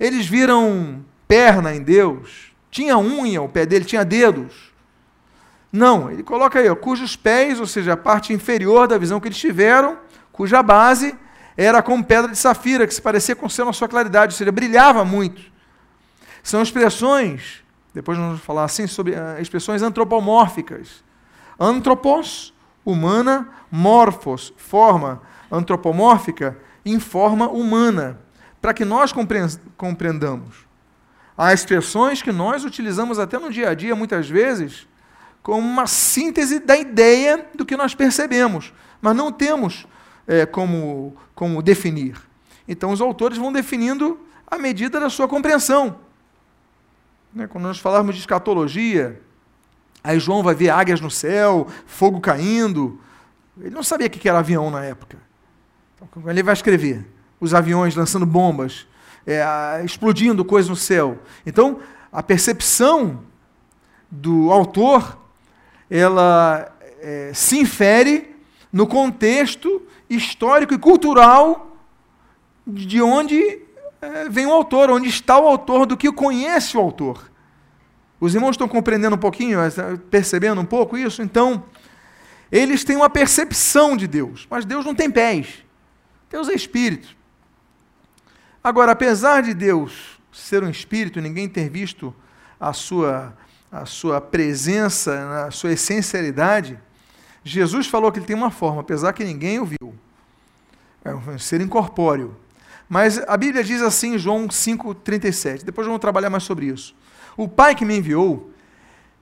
[0.00, 2.45] Eles viram perna em Deus?
[2.70, 3.84] Tinha unha o pé dele?
[3.84, 4.72] Tinha dedos?
[5.72, 9.28] Não, ele coloca aí, ó, cujos pés, ou seja, a parte inferior da visão que
[9.28, 9.98] eles tiveram,
[10.32, 11.14] cuja base
[11.56, 14.38] era como pedra de safira, que se parecia com o céu na sua claridade, ou
[14.38, 15.42] seja, brilhava muito.
[16.42, 21.04] São expressões, depois vamos falar assim, sobre uh, expressões antropomórficas.
[21.58, 28.20] Antropos, humana, morfos, forma antropomórfica, em forma humana,
[28.60, 29.12] para que nós
[29.76, 30.65] compreendamos.
[31.36, 34.86] Há expressões que nós utilizamos até no dia a dia, muitas vezes,
[35.42, 39.86] como uma síntese da ideia do que nós percebemos, mas não temos
[40.26, 42.16] é, como, como definir.
[42.66, 45.98] Então, os autores vão definindo à medida da sua compreensão.
[47.32, 47.46] Né?
[47.46, 49.20] Quando nós falarmos de escatologia,
[50.02, 52.98] aí João vai ver águias no céu, fogo caindo.
[53.60, 55.18] Ele não sabia o que era avião na época.
[55.94, 57.06] Então, ele vai escrever
[57.38, 58.86] os aviões lançando bombas,
[59.26, 61.18] é, explodindo coisas no céu.
[61.44, 61.80] Então,
[62.12, 63.22] a percepção
[64.10, 65.18] do autor,
[65.90, 68.36] ela é, se infere
[68.72, 71.76] no contexto histórico e cultural
[72.66, 73.60] de onde
[74.00, 77.30] é, vem o autor, onde está o autor, do que conhece o autor.
[78.20, 79.58] Os irmãos estão compreendendo um pouquinho,
[80.10, 81.20] percebendo um pouco isso?
[81.20, 81.64] Então,
[82.50, 85.64] eles têm uma percepção de Deus, mas Deus não tem pés.
[86.30, 87.16] Deus é espírito.
[88.66, 92.12] Agora, apesar de Deus ser um espírito, ninguém ter visto
[92.58, 93.32] a sua,
[93.70, 96.76] a sua presença, a sua essencialidade,
[97.44, 99.94] Jesus falou que ele tem uma forma, apesar que ninguém o viu.
[101.04, 102.36] É um ser incorpóreo.
[102.88, 105.62] Mas a Bíblia diz assim em João 5,37.
[105.62, 106.92] Depois vamos trabalhar mais sobre isso.
[107.36, 108.50] O Pai que me enviou,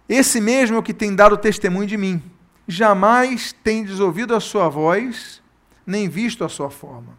[0.09, 2.22] esse mesmo é o que tem dado testemunho de mim.
[2.66, 5.42] Jamais tem desouvido a sua voz,
[5.87, 7.12] nem visto a sua forma.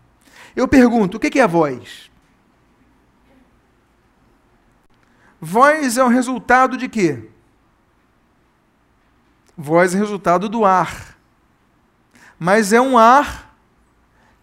[0.56, 2.15] Eu pergunto: o que é a voz?
[5.48, 7.30] Voz é o resultado de quê?
[9.56, 11.16] Voz é resultado do ar.
[12.40, 13.56] Mas é um ar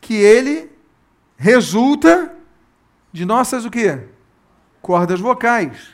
[0.01, 0.71] que ele
[1.37, 2.33] resulta
[3.13, 4.07] de nossas o quê?
[4.81, 5.89] Cordas vocais.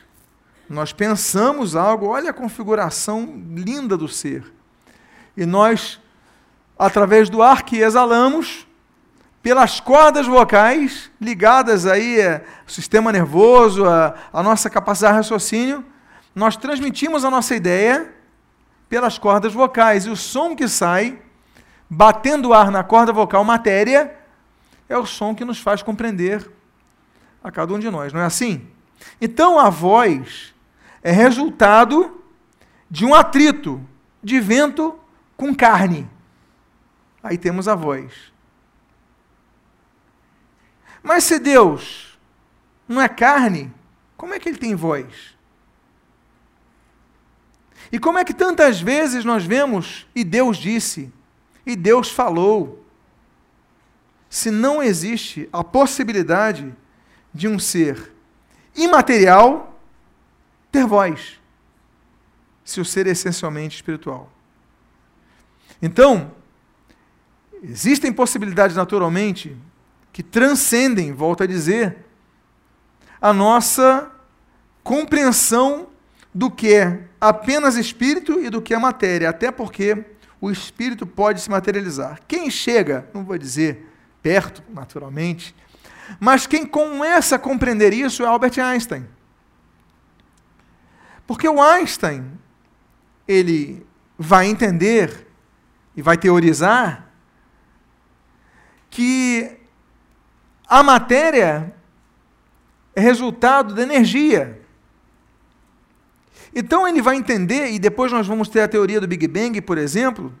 [0.69, 4.53] Nós pensamos algo, olha a configuração linda do ser.
[5.35, 5.99] E nós,
[6.77, 8.67] através do ar que exalamos,
[9.41, 15.85] pelas cordas vocais ligadas aí ao sistema nervoso, a, a nossa capacidade de raciocínio,
[16.35, 18.13] nós transmitimos a nossa ideia
[18.87, 20.05] pelas cordas vocais.
[20.05, 21.21] E o som que sai,
[21.89, 24.15] batendo ar na corda vocal matéria,
[24.87, 26.49] é o som que nos faz compreender
[27.43, 28.67] a cada um de nós, não é assim?
[29.21, 30.53] Então a voz
[31.01, 32.21] é resultado
[32.89, 33.81] de um atrito
[34.21, 34.99] de vento
[35.37, 36.09] com carne.
[37.23, 38.11] Aí temos a voz.
[41.09, 42.19] Mas se Deus
[42.87, 43.73] não é carne,
[44.15, 45.35] como é que ele tem voz?
[47.91, 51.11] E como é que tantas vezes nós vemos e Deus disse,
[51.65, 52.85] e Deus falou,
[54.29, 56.71] se não existe a possibilidade
[57.33, 58.13] de um ser
[58.75, 59.81] imaterial
[60.71, 61.39] ter voz,
[62.63, 64.31] se o ser é essencialmente espiritual.
[65.81, 66.31] Então,
[67.63, 69.57] existem possibilidades naturalmente
[70.11, 72.05] que transcendem, volto a dizer,
[73.21, 74.11] a nossa
[74.83, 75.87] compreensão
[76.33, 80.05] do que é apenas espírito e do que é matéria, até porque
[80.39, 82.19] o espírito pode se materializar.
[82.27, 83.87] Quem chega, não vou dizer
[84.21, 85.55] perto, naturalmente,
[86.19, 89.07] mas quem começa a compreender isso é Albert Einstein.
[91.27, 92.31] Porque o Einstein,
[93.27, 93.85] ele
[94.17, 95.27] vai entender
[95.95, 97.07] e vai teorizar
[98.89, 99.58] que
[100.69, 101.73] a matéria
[102.95, 104.61] é resultado da energia.
[106.53, 109.77] Então ele vai entender, e depois nós vamos ter a teoria do Big Bang, por
[109.77, 110.33] exemplo,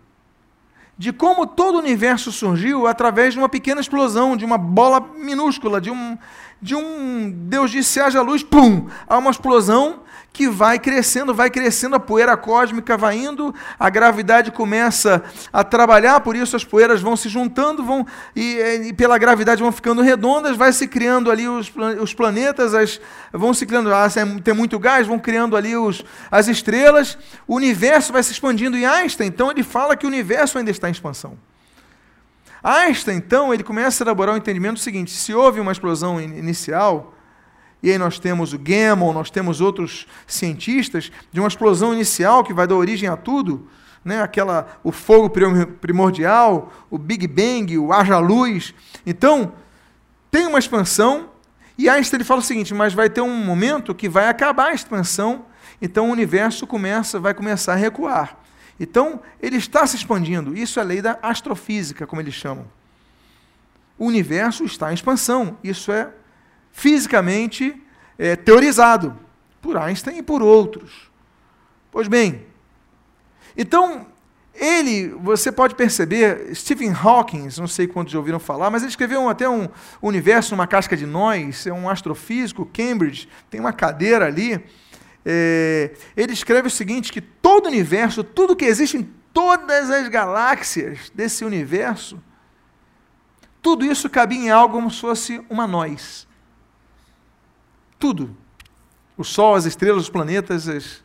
[0.97, 5.79] de como todo o universo surgiu através de uma pequena explosão, de uma bola minúscula,
[5.79, 6.17] de um,
[6.61, 10.01] de um Deus disse haja luz, pum, há uma explosão
[10.31, 16.19] que vai crescendo, vai crescendo, a poeira cósmica vai indo, a gravidade começa a trabalhar,
[16.21, 18.05] por isso as poeiras vão se juntando, vão
[18.35, 21.71] e, e pela gravidade vão ficando redondas, vai se criando ali os,
[22.01, 23.01] os planetas, as,
[23.33, 24.07] vão se criando, ah,
[24.43, 27.17] tem muito gás, vão criando ali os, as estrelas,
[27.47, 30.87] o universo vai se expandindo em Einstein, então ele fala que o universo ainda está
[30.87, 31.37] em expansão.
[32.63, 37.13] Einstein, então, ele começa a elaborar o entendimento seguinte: se houve uma explosão inicial,
[37.81, 42.53] e aí nós temos o Gamow, nós temos outros cientistas, de uma explosão inicial que
[42.53, 43.67] vai dar origem a tudo,
[44.03, 44.21] né?
[44.21, 45.29] Aquela, o fogo
[45.81, 48.73] primordial, o Big Bang, o haja luz.
[49.05, 49.53] Então,
[50.29, 51.29] tem uma expansão,
[51.77, 54.73] e Einstein ele fala o seguinte: mas vai ter um momento que vai acabar a
[54.73, 55.45] expansão,
[55.81, 58.37] então o universo começa, vai começar a recuar.
[58.79, 60.55] Então, ele está se expandindo.
[60.55, 62.65] Isso é a lei da astrofísica, como eles chamam.
[63.97, 65.57] O universo está em expansão.
[65.61, 66.09] Isso é
[66.71, 67.81] fisicamente
[68.17, 69.17] é, teorizado
[69.61, 71.09] por Einstein e por outros.
[71.91, 72.45] Pois bem,
[73.57, 74.07] então,
[74.53, 79.27] ele, você pode perceber, Stephen Hawking, não sei quantos já ouviram falar, mas ele escreveu
[79.27, 79.67] até um
[80.01, 84.63] universo numa casca de nós, é um astrofísico, Cambridge, tem uma cadeira ali.
[85.25, 89.03] É, ele escreve o seguinte: que todo o universo, tudo que existe em
[89.33, 92.21] todas as galáxias desse universo,
[93.61, 96.28] tudo isso cabia em algo como se fosse uma nós.
[97.99, 98.35] Tudo.
[99.17, 101.03] O Sol, as estrelas, os planetas, as,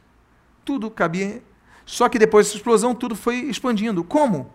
[0.64, 1.42] tudo cabia.
[1.84, 4.02] Só que depois dessa explosão, tudo foi expandindo.
[4.02, 4.54] Como?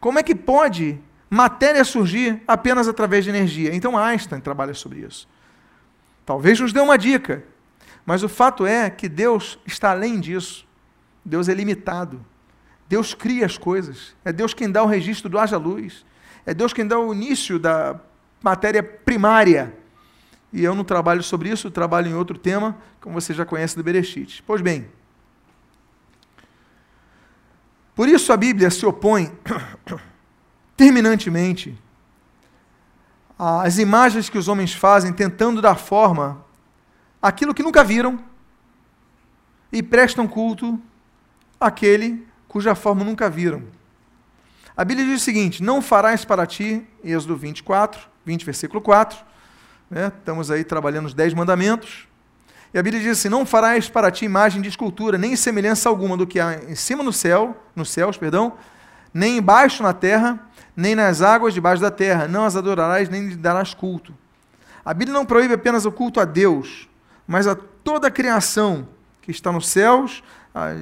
[0.00, 0.98] Como é que pode
[1.28, 3.74] matéria surgir apenas através de energia?
[3.74, 5.28] Então Einstein trabalha sobre isso.
[6.24, 7.44] Talvez nos dê uma dica.
[8.04, 10.66] Mas o fato é que Deus está além disso.
[11.24, 12.24] Deus é limitado.
[12.88, 14.16] Deus cria as coisas.
[14.24, 16.04] É Deus quem dá o registro do haja luz.
[16.44, 18.00] É Deus quem dá o início da
[18.42, 19.76] matéria primária.
[20.52, 23.82] E eu não trabalho sobre isso, trabalho em outro tema, como você já conhece do
[23.82, 24.42] Bereshit.
[24.46, 24.88] Pois bem,
[27.94, 29.32] por isso a Bíblia se opõe
[30.76, 31.76] terminantemente
[33.38, 36.44] às imagens que os homens fazem tentando dar forma
[37.20, 38.18] aquilo que nunca viram
[39.72, 40.80] e prestam culto
[41.60, 43.62] àquele cuja forma nunca viram.
[44.76, 49.18] A Bíblia diz o seguinte: Não farás para ti, Êxodo 24, 20, versículo 4.
[49.90, 50.12] Né?
[50.18, 52.08] Estamos aí trabalhando os dez mandamentos.
[52.74, 56.16] E a Bíblia diz assim: Não farás para ti imagem de escultura, nem semelhança alguma
[56.16, 58.54] do que há em cima no céu, nos céus, perdão,
[59.14, 60.40] nem embaixo na terra,
[60.76, 62.26] nem nas águas debaixo da terra.
[62.28, 64.12] Não as adorarás, nem lhe darás culto.
[64.84, 66.88] A Bíblia não proíbe apenas o culto a Deus,
[67.26, 68.88] mas a toda a criação
[69.22, 70.22] que está nos céus,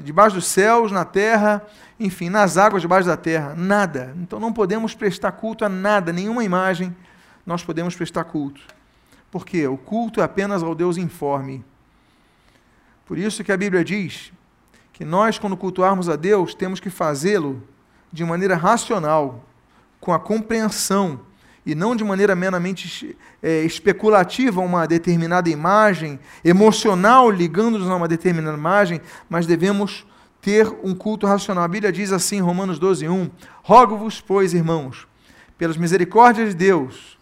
[0.02, 1.62] debaixo dos céus, na terra,
[1.98, 3.54] enfim, nas águas debaixo da terra.
[3.56, 4.14] Nada.
[4.18, 6.94] Então não podemos prestar culto a nada, nenhuma imagem
[7.46, 8.60] nós podemos prestar culto.
[9.34, 11.64] Porque o culto é apenas ao Deus informe.
[13.04, 14.32] Por isso que a Bíblia diz
[14.92, 17.60] que nós, quando cultuarmos a Deus, temos que fazê-lo
[18.12, 19.44] de maneira racional,
[20.00, 21.18] com a compreensão
[21.66, 28.56] e não de maneira meramente é, especulativa uma determinada imagem, emocional, ligando-nos a uma determinada
[28.56, 30.06] imagem, mas devemos
[30.40, 31.64] ter um culto racional.
[31.64, 33.30] A Bíblia diz assim, Romanos 12, 1:
[33.64, 35.08] Rogo-vos, pois, irmãos,
[35.58, 37.13] pelas misericórdias de Deus,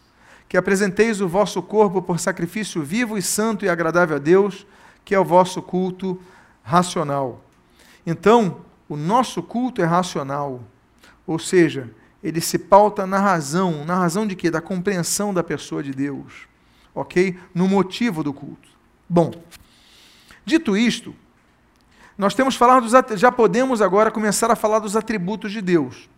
[0.52, 4.66] que apresenteis o vosso corpo por sacrifício vivo e santo e agradável a Deus,
[5.02, 6.20] que é o vosso culto
[6.62, 7.42] racional.
[8.06, 10.60] Então, o nosso culto é racional,
[11.26, 11.90] ou seja,
[12.22, 13.82] ele se pauta na razão.
[13.86, 14.50] Na razão de quê?
[14.50, 16.46] Da compreensão da pessoa de Deus.
[16.94, 17.38] Ok?
[17.54, 18.68] No motivo do culto.
[19.08, 19.32] Bom,
[20.44, 21.14] dito isto,
[22.18, 26.10] nós temos falado dos, já podemos agora começar a falar dos atributos de Deus.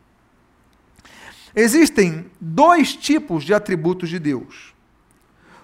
[1.55, 4.75] Existem dois tipos de atributos de Deus.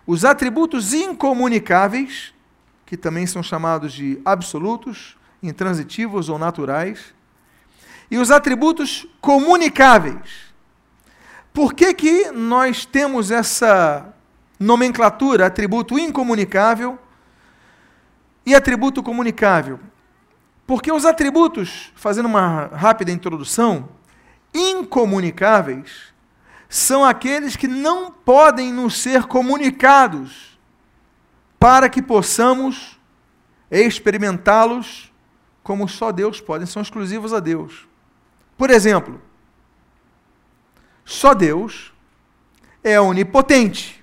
[0.07, 2.33] Os atributos incomunicáveis,
[2.87, 7.15] que também são chamados de absolutos, intransitivos ou naturais,
[8.11, 10.51] e os atributos comunicáveis.
[11.53, 14.15] Por que, que nós temos essa
[14.59, 16.99] nomenclatura, atributo incomunicável
[18.47, 19.81] e atributo comunicável?
[20.67, 23.89] Porque os atributos, fazendo uma rápida introdução,
[24.55, 26.13] incomunicáveis
[26.69, 30.59] são aqueles que não podem nos ser comunicados
[31.59, 32.99] para que possamos
[33.71, 35.11] experimentá-los
[35.63, 37.87] como só Deus pode, são exclusivos a Deus.
[38.57, 39.21] Por exemplo,
[41.05, 41.93] só Deus
[42.83, 44.03] é onipotente.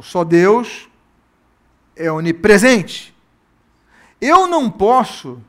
[0.00, 0.88] Só Deus
[1.94, 3.14] é onipresente.
[4.20, 5.42] Eu não posso,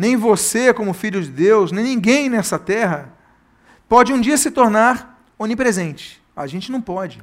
[0.00, 3.12] nem você, como filho de Deus, nem ninguém nessa terra,
[3.86, 6.22] pode um dia se tornar onipresente.
[6.34, 7.22] A gente não pode.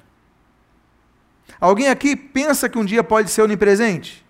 [1.59, 4.23] Alguém aqui pensa que um dia pode ser onipresente?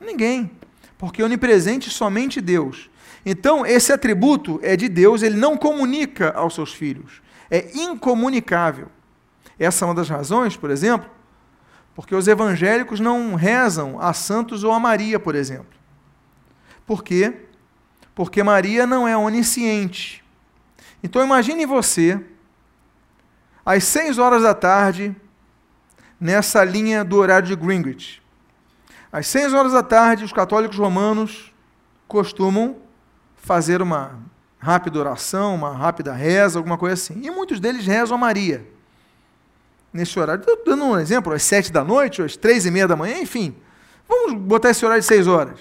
[0.00, 0.48] Ninguém.
[0.96, 2.88] Porque onipresente somente Deus.
[3.26, 7.20] Então, esse atributo é de Deus, ele não comunica aos seus filhos.
[7.50, 8.86] É incomunicável.
[9.58, 11.10] Essa é uma das razões, por exemplo,
[11.96, 15.66] porque os evangélicos não rezam a santos ou a Maria, por exemplo.
[16.86, 17.48] Por quê?
[18.14, 20.22] Porque Maria não é onisciente.
[21.02, 22.20] Então imagine você,
[23.64, 25.14] às seis horas da tarde,
[26.20, 28.22] nessa linha do horário de Greenwich.
[29.12, 31.52] Às seis horas da tarde, os católicos romanos
[32.06, 32.76] costumam
[33.36, 34.18] fazer uma
[34.58, 37.20] rápida oração, uma rápida reza, alguma coisa assim.
[37.22, 38.66] E muitos deles rezam a Maria.
[39.92, 40.40] Nesse horário.
[40.40, 43.54] Estou dando um exemplo, às sete da noite, às três e meia da manhã, enfim.
[44.08, 45.58] Vamos botar esse horário de seis horas.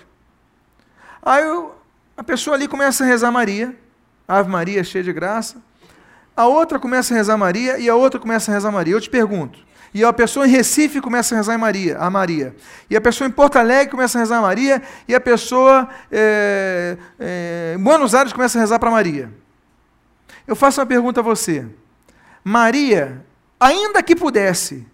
[1.21, 1.43] Aí
[2.21, 3.75] a pessoa ali começa a rezar Maria,
[4.27, 5.57] Ave Maria, cheia de graça.
[6.37, 8.93] A outra começa a rezar Maria e a outra começa a rezar Maria.
[8.93, 9.57] Eu te pergunto,
[9.91, 12.55] e a pessoa em Recife começa a rezar Maria, a Maria.
[12.87, 14.83] E a pessoa em Porto Alegre começa a rezar a Maria.
[15.07, 19.33] E a pessoa é, é, em Buenos Aires começa a rezar para Maria.
[20.45, 21.65] Eu faço uma pergunta a você.
[22.43, 23.25] Maria,
[23.59, 24.85] ainda que pudesse,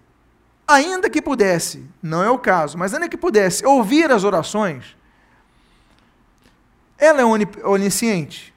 [0.66, 4.96] ainda que pudesse, não é o caso, mas ainda que pudesse ouvir as orações,
[6.98, 8.54] ela é onisciente?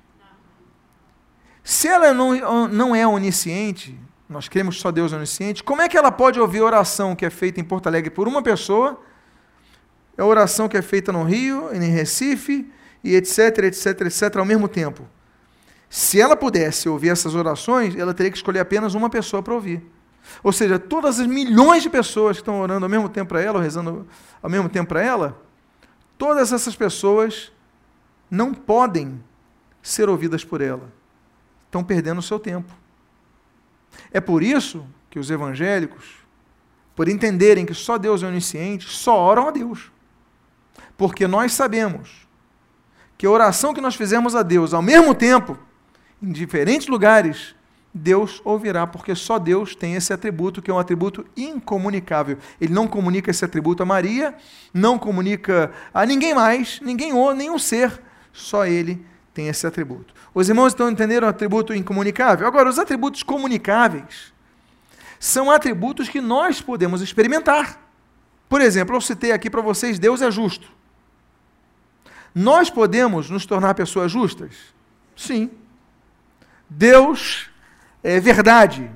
[1.63, 5.97] Se ela não, não é onisciente, nós cremos só Deus é onisciente, como é que
[5.97, 9.01] ela pode ouvir a oração que é feita em Porto Alegre por uma pessoa,
[10.17, 12.71] a oração que é feita no Rio, em Recife,
[13.03, 15.07] e etc, etc, etc, ao mesmo tempo?
[15.89, 19.83] Se ela pudesse ouvir essas orações, ela teria que escolher apenas uma pessoa para ouvir.
[20.43, 23.59] Ou seja, todas as milhões de pessoas que estão orando ao mesmo tempo para ela,
[23.59, 24.07] ou rezando
[24.41, 25.41] ao mesmo tempo para ela,
[26.17, 27.51] todas essas pessoas
[28.31, 29.23] não podem
[29.83, 30.93] ser ouvidas por ela.
[31.67, 32.73] Estão perdendo o seu tempo.
[34.13, 36.05] É por isso que os evangélicos,
[36.95, 39.91] por entenderem que só Deus é onisciente, só oram a Deus.
[40.97, 42.29] Porque nós sabemos
[43.17, 45.59] que a oração que nós fizemos a Deus, ao mesmo tempo,
[46.23, 47.55] em diferentes lugares,
[47.93, 52.39] Deus ouvirá, porque só Deus tem esse atributo, que é um atributo incomunicável.
[52.61, 54.35] Ele não comunica esse atributo a Maria,
[54.73, 58.01] não comunica a ninguém mais, ninguém ou nenhum ser,
[58.33, 60.15] só ele tem esse atributo.
[60.35, 62.47] Os irmãos estão entendendo o atributo incomunicável?
[62.47, 64.33] Agora, os atributos comunicáveis
[65.19, 67.79] são atributos que nós podemos experimentar.
[68.49, 70.69] Por exemplo, eu citei aqui para vocês: Deus é justo.
[72.35, 74.55] Nós podemos nos tornar pessoas justas?
[75.17, 75.51] Sim.
[76.69, 77.51] Deus
[78.03, 78.91] é verdade.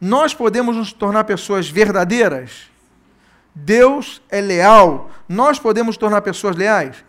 [0.00, 2.68] Nós podemos nos tornar pessoas verdadeiras?
[3.54, 5.10] Deus é leal.
[5.28, 7.04] Nós podemos nos tornar pessoas leais?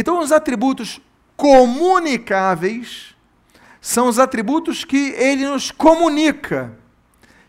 [0.00, 1.00] Então, os atributos
[1.36, 3.16] comunicáveis
[3.80, 6.72] são os atributos que ele nos comunica,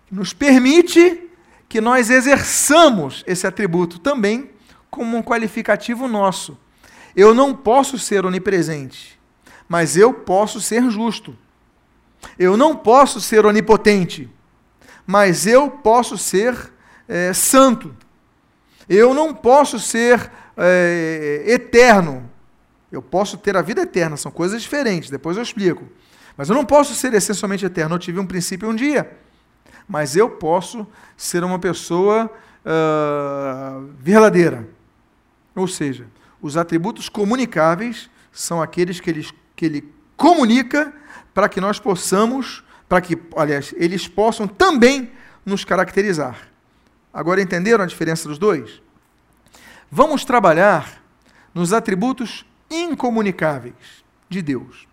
[0.10, 1.30] nos permite
[1.68, 4.50] que nós exerçamos esse atributo também
[4.89, 6.58] como um qualificativo nosso.
[7.16, 9.20] Eu não posso ser onipresente,
[9.68, 11.38] mas eu posso ser justo.
[12.36, 14.28] Eu não posso ser onipotente,
[15.06, 16.74] mas eu posso ser
[17.08, 17.95] é, santo.
[18.89, 22.28] Eu não posso ser é, eterno,
[22.92, 25.88] eu posso ter a vida eterna, são coisas diferentes, depois eu explico.
[26.40, 27.96] Mas eu não posso ser essencialmente eterno.
[27.96, 29.12] Eu tive um princípio um dia.
[29.86, 30.88] Mas eu posso
[31.18, 32.32] ser uma pessoa
[32.64, 34.66] uh, verdadeira.
[35.54, 36.08] Ou seja,
[36.42, 40.94] os atributos comunicáveis são aqueles que ele, que ele comunica
[41.34, 45.12] para que nós possamos, para que, aliás, eles possam também
[45.46, 46.38] nos caracterizar.
[47.14, 48.82] Agora entenderam a diferença dos dois?
[49.92, 51.04] Vamos trabalhar
[51.54, 54.88] nos atributos incomunicáveis de Deus.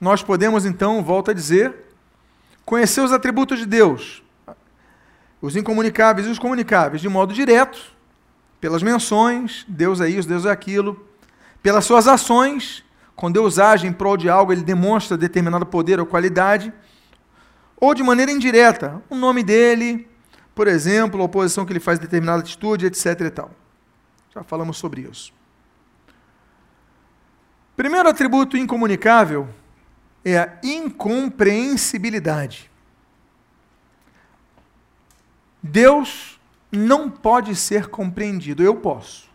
[0.00, 1.74] Nós podemos então, volto a dizer,
[2.64, 4.22] conhecer os atributos de Deus,
[5.40, 7.94] os incomunicáveis e os comunicáveis, de modo direto,
[8.60, 11.06] pelas menções, Deus é isso, Deus é aquilo,
[11.62, 12.84] pelas suas ações,
[13.16, 16.72] quando Deus age em prol de algo, ele demonstra determinado poder ou qualidade,
[17.76, 20.08] ou de maneira indireta, o nome dele,
[20.54, 23.20] por exemplo, a oposição que ele faz a determinada atitude, etc.
[23.20, 23.50] E tal.
[24.34, 25.32] Já falamos sobre isso.
[27.76, 29.48] Primeiro atributo incomunicável
[30.24, 32.70] é a incompreensibilidade.
[35.62, 39.28] Deus não pode ser compreendido, eu posso.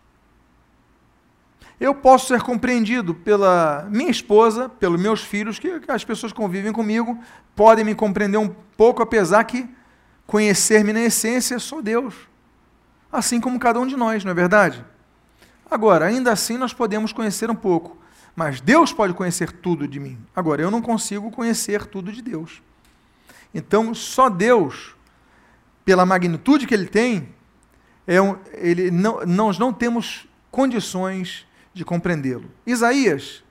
[1.78, 7.18] Eu posso ser compreendido pela minha esposa, pelos meus filhos, que as pessoas convivem comigo
[7.56, 9.68] podem me compreender um pouco, apesar que
[10.26, 12.29] conhecer-me na essência sou Deus
[13.12, 14.84] assim como cada um de nós, não é verdade?
[15.70, 17.96] Agora, ainda assim nós podemos conhecer um pouco,
[18.34, 20.18] mas Deus pode conhecer tudo de mim.
[20.34, 22.62] Agora, eu não consigo conhecer tudo de Deus.
[23.54, 24.94] Então, só Deus,
[25.84, 27.34] pela magnitude que Ele tem,
[28.06, 32.50] é um, ele não, nós não temos condições de compreendê-lo.
[32.66, 33.44] Isaías,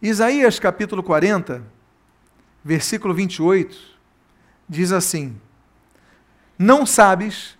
[0.00, 1.64] Isaías capítulo 40,
[2.62, 3.76] versículo 28,
[4.68, 5.40] diz assim:
[6.56, 7.57] Não sabes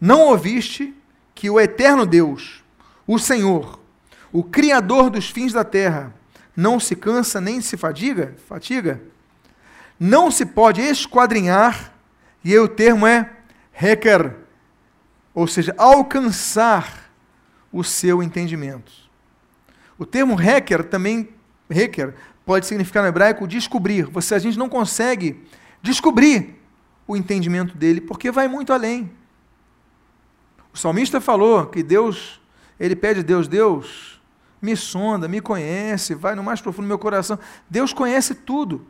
[0.00, 0.94] não ouviste
[1.34, 2.62] que o eterno Deus,
[3.06, 3.80] o Senhor,
[4.32, 6.14] o Criador dos fins da terra,
[6.56, 8.34] não se cansa nem se fadiga?
[8.48, 9.00] Fatiga?
[9.98, 11.92] Não se pode esquadrinhar,
[12.44, 13.30] e o termo é
[13.72, 14.36] requer,
[15.34, 17.10] ou seja, alcançar
[17.72, 18.92] o seu entendimento.
[19.98, 21.28] O termo hacker também
[21.70, 22.14] hacker
[22.44, 24.04] pode significar no hebraico descobrir.
[24.04, 25.42] Você a gente não consegue
[25.82, 26.60] descobrir
[27.06, 29.10] o entendimento dele porque vai muito além.
[30.74, 32.40] O salmista falou que Deus,
[32.80, 34.20] ele pede a Deus, Deus,
[34.60, 37.38] me sonda, me conhece, vai no mais profundo do meu coração.
[37.70, 38.84] Deus conhece tudo.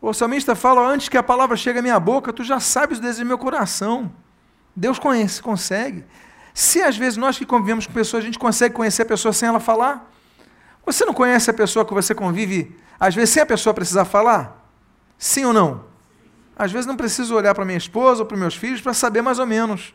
[0.00, 3.02] O salmista fala: antes que a palavra chegue à minha boca, tu já sabes o
[3.02, 4.12] do meu coração.
[4.74, 6.04] Deus conhece, consegue.
[6.54, 9.48] Se às vezes nós que convivemos com pessoas, a gente consegue conhecer a pessoa sem
[9.48, 10.08] ela falar,
[10.86, 14.64] você não conhece a pessoa que você convive, às vezes, sem a pessoa precisar falar?
[15.18, 15.84] Sim ou não?
[16.56, 19.40] Às vezes não preciso olhar para minha esposa ou para meus filhos para saber mais
[19.40, 19.92] ou menos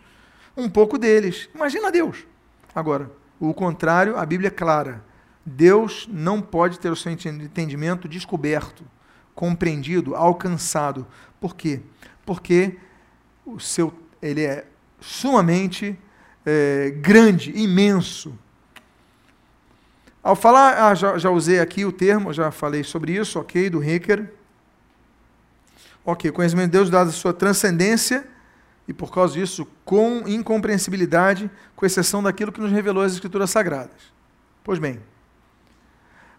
[0.56, 1.50] um pouco deles.
[1.54, 2.26] Imagina Deus.
[2.74, 5.04] Agora, o contrário, a Bíblia é clara.
[5.46, 8.86] Deus não pode ter o seu entendimento descoberto,
[9.36, 11.06] compreendido, alcançado.
[11.40, 11.82] Por quê?
[12.26, 12.78] Porque
[13.46, 14.66] o seu, ele é
[15.02, 16.00] sumamente
[16.46, 18.38] é, grande, imenso.
[20.22, 23.80] Ao falar, ah, já, já, usei aqui o termo, já falei sobre isso, ok, do
[23.80, 24.32] Hacker.
[26.06, 28.26] Ok, conhecimento de Deus dado a sua transcendência
[28.88, 34.14] e por causa disso, com incompreensibilidade, com exceção daquilo que nos revelou as Escrituras Sagradas.
[34.64, 35.00] Pois bem,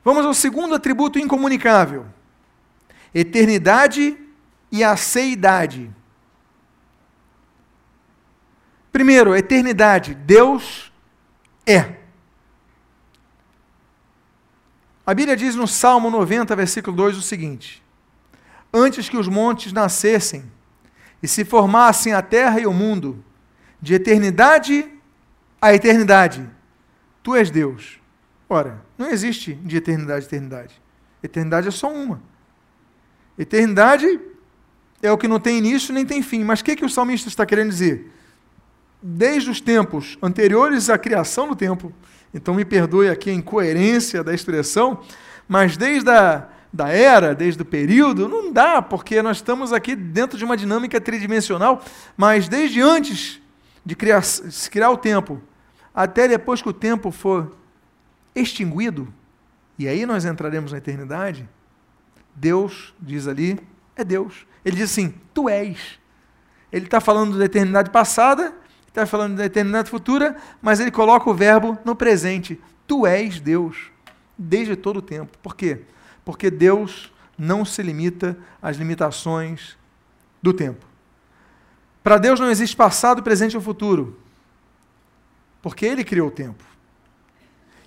[0.02, 2.06] vamos ao segundo atributo incomunicável:
[3.14, 4.16] eternidade
[4.70, 5.90] e aceidade.
[8.92, 10.14] Primeiro, eternidade.
[10.14, 10.92] Deus
[11.66, 11.96] é.
[15.06, 17.82] A Bíblia diz no Salmo 90, versículo 2 o seguinte:
[18.72, 20.50] Antes que os montes nascessem,
[21.24, 23.24] e se formassem a terra e o mundo,
[23.80, 24.86] de eternidade
[25.58, 26.46] a eternidade.
[27.22, 27.98] Tu és Deus.
[28.46, 30.82] Ora, não existe de eternidade a eternidade.
[31.22, 32.22] Eternidade é só uma.
[33.38, 34.20] Eternidade
[35.00, 36.44] é o que não tem início nem tem fim.
[36.44, 38.12] Mas o que, que o salmista está querendo dizer?
[39.02, 41.90] Desde os tempos anteriores à criação do tempo,
[42.34, 45.02] então me perdoe aqui a incoerência da expressão,
[45.48, 50.36] mas desde a da era, desde o período, não dá, porque nós estamos aqui dentro
[50.36, 51.80] de uma dinâmica tridimensional,
[52.16, 53.40] mas desde antes
[53.86, 55.40] de criar, de criar o tempo,
[55.94, 57.56] até depois que o tempo for
[58.34, 59.06] extinguido,
[59.78, 61.48] e aí nós entraremos na eternidade,
[62.34, 63.56] Deus, diz ali,
[63.94, 64.44] é Deus.
[64.64, 66.00] Ele diz assim: Tu és.
[66.72, 68.52] Ele está falando da eternidade passada,
[68.88, 72.60] está falando da eternidade futura, mas ele coloca o verbo no presente.
[72.84, 73.92] Tu és Deus,
[74.36, 75.38] desde todo o tempo.
[75.40, 75.82] Por quê?
[76.24, 79.76] Porque Deus não se limita às limitações
[80.42, 80.84] do tempo.
[82.02, 84.18] Para Deus não existe passado, presente ou futuro,
[85.62, 86.62] porque Ele criou o tempo.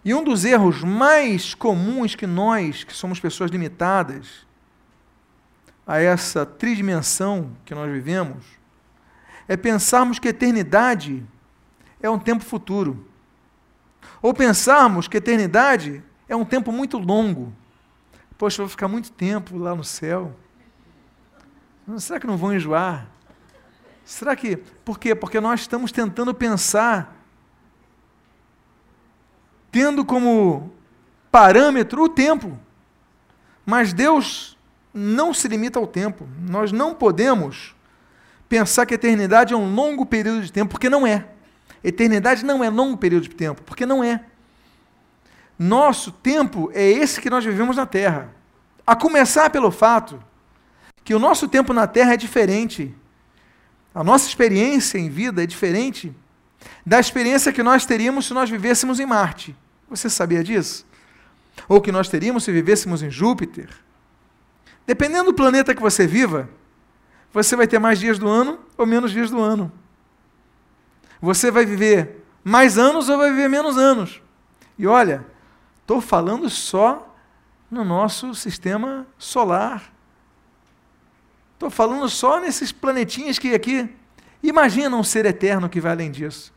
[0.04, 4.48] E um dos erros mais comuns que nós, que somos pessoas limitadas
[5.86, 8.44] a essa tridimensão que nós vivemos,
[9.48, 11.24] é pensarmos que eternidade
[12.02, 13.06] é um tempo futuro.
[14.22, 17.54] Ou pensarmos que eternidade é um tempo muito longo.
[18.38, 20.36] Poxa, vou ficar muito tempo lá no céu.
[21.98, 23.08] Será que não vão enjoar?
[24.06, 24.58] Será que.
[24.58, 25.16] Por quê?
[25.16, 27.16] Porque nós estamos tentando pensar,
[29.72, 30.72] tendo como
[31.32, 32.58] parâmetro o tempo.
[33.66, 34.58] Mas Deus
[34.94, 36.28] não se limita ao tempo.
[36.40, 37.76] Nós não podemos
[38.48, 41.28] pensar que a eternidade é um longo período de tempo, porque não é.
[41.84, 44.24] Eternidade não é longo período de tempo, porque não é.
[45.58, 48.30] Nosso tempo é esse que nós vivemos na Terra.
[48.86, 50.22] A começar pelo fato
[51.04, 52.94] que o nosso tempo na Terra é diferente.
[53.94, 56.14] A nossa experiência em vida é diferente
[56.86, 59.56] da experiência que nós teríamos se nós vivêssemos em Marte.
[59.90, 60.86] Você sabia disso?
[61.68, 63.70] Ou que nós teríamos se vivêssemos em Júpiter?
[64.86, 66.50] Dependendo do planeta que você viva,
[67.34, 69.72] você vai ter mais dias do ano ou menos dias do ano.
[71.22, 74.22] Você vai viver mais anos ou vai viver menos anos.
[74.78, 75.26] E olha,
[75.88, 77.16] Estou falando só
[77.72, 79.90] no nosso sistema solar.
[81.54, 83.90] Estou falando só nesses planetinhas que aqui.
[84.44, 86.54] Imagina um ser eterno que vai além disso.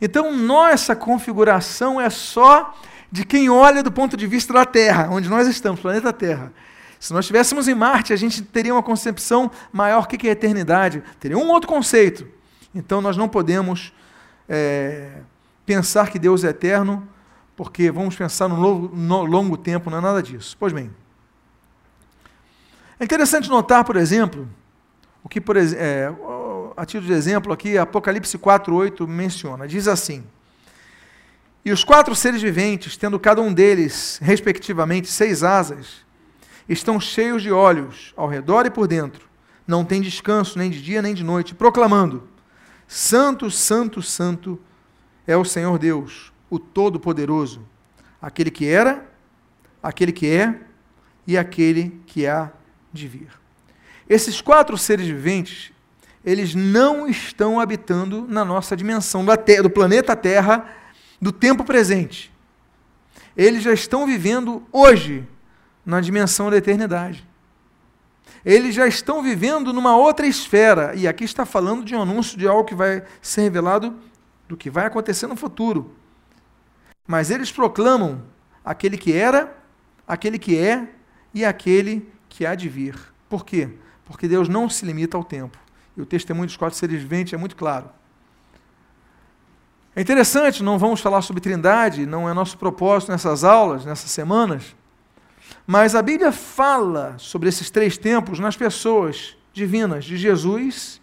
[0.00, 2.74] Então, nossa configuração é só
[3.10, 6.54] de quem olha do ponto de vista da Terra, onde nós estamos, planeta Terra.
[6.98, 10.06] Se nós estivéssemos em Marte, a gente teria uma concepção maior.
[10.06, 11.04] Que é eternidade?
[11.20, 12.26] Teria um outro conceito.
[12.74, 13.92] Então, nós não podemos
[14.48, 15.18] é,
[15.66, 17.06] pensar que Deus é eterno
[17.62, 20.56] porque vamos pensar no longo, no longo tempo, não é nada disso.
[20.58, 20.90] Pois bem.
[22.98, 24.48] É interessante notar, por exemplo,
[25.22, 26.12] o que, por, é,
[26.76, 29.68] a título de exemplo aqui, Apocalipse 4,8 menciona.
[29.68, 30.24] Diz assim:
[31.64, 36.04] E os quatro seres viventes, tendo cada um deles, respectivamente, seis asas,
[36.68, 39.28] estão cheios de olhos, ao redor e por dentro.
[39.64, 42.26] Não tem descanso, nem de dia nem de noite, proclamando:
[42.88, 44.58] Santo, Santo, Santo
[45.28, 47.62] é o Senhor Deus, o Todo-Poderoso,
[48.20, 49.10] aquele que era,
[49.82, 50.60] aquele que é
[51.26, 52.52] e aquele que há
[52.92, 53.30] de vir.
[54.06, 55.72] Esses quatro seres viventes,
[56.22, 60.70] eles não estão habitando na nossa dimensão do planeta Terra
[61.18, 62.30] do tempo presente.
[63.34, 65.26] Eles já estão vivendo hoje
[65.86, 67.26] na dimensão da eternidade.
[68.44, 70.94] Eles já estão vivendo numa outra esfera.
[70.94, 73.96] E aqui está falando de um anúncio de algo que vai ser revelado
[74.46, 76.01] do que vai acontecer no futuro.
[77.06, 78.22] Mas eles proclamam
[78.64, 79.56] aquele que era,
[80.06, 80.88] aquele que é
[81.34, 82.96] e aquele que há de vir.
[83.28, 83.70] Por quê?
[84.04, 85.58] Porque Deus não se limita ao tempo.
[85.96, 87.90] E o testemunho dos quatro seres viventes é muito claro.
[89.94, 94.74] É interessante, não vamos falar sobre Trindade, não é nosso propósito nessas aulas, nessas semanas,
[95.66, 101.00] mas a Bíblia fala sobre esses três tempos nas pessoas divinas de Jesus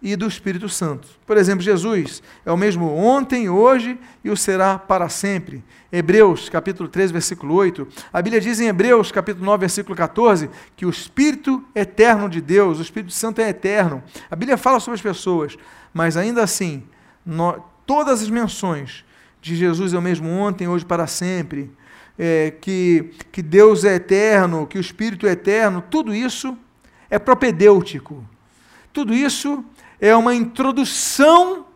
[0.00, 1.08] e do Espírito Santo.
[1.26, 5.64] Por exemplo, Jesus é o mesmo ontem, hoje e o será para sempre.
[5.90, 7.86] Hebreus, capítulo 3, versículo 8.
[8.12, 12.78] A Bíblia diz em Hebreus, capítulo 9, versículo 14, que o Espírito eterno de Deus,
[12.78, 14.02] o Espírito Santo é eterno.
[14.30, 15.56] A Bíblia fala sobre as pessoas,
[15.92, 16.84] mas ainda assim,
[17.26, 19.04] no, todas as menções
[19.40, 21.70] de Jesus é o mesmo ontem, hoje para sempre,
[22.16, 26.56] é, que, que Deus é eterno, que o Espírito é eterno, tudo isso
[27.10, 28.24] é propedêutico.
[28.92, 29.64] Tudo isso
[30.00, 31.66] é uma introdução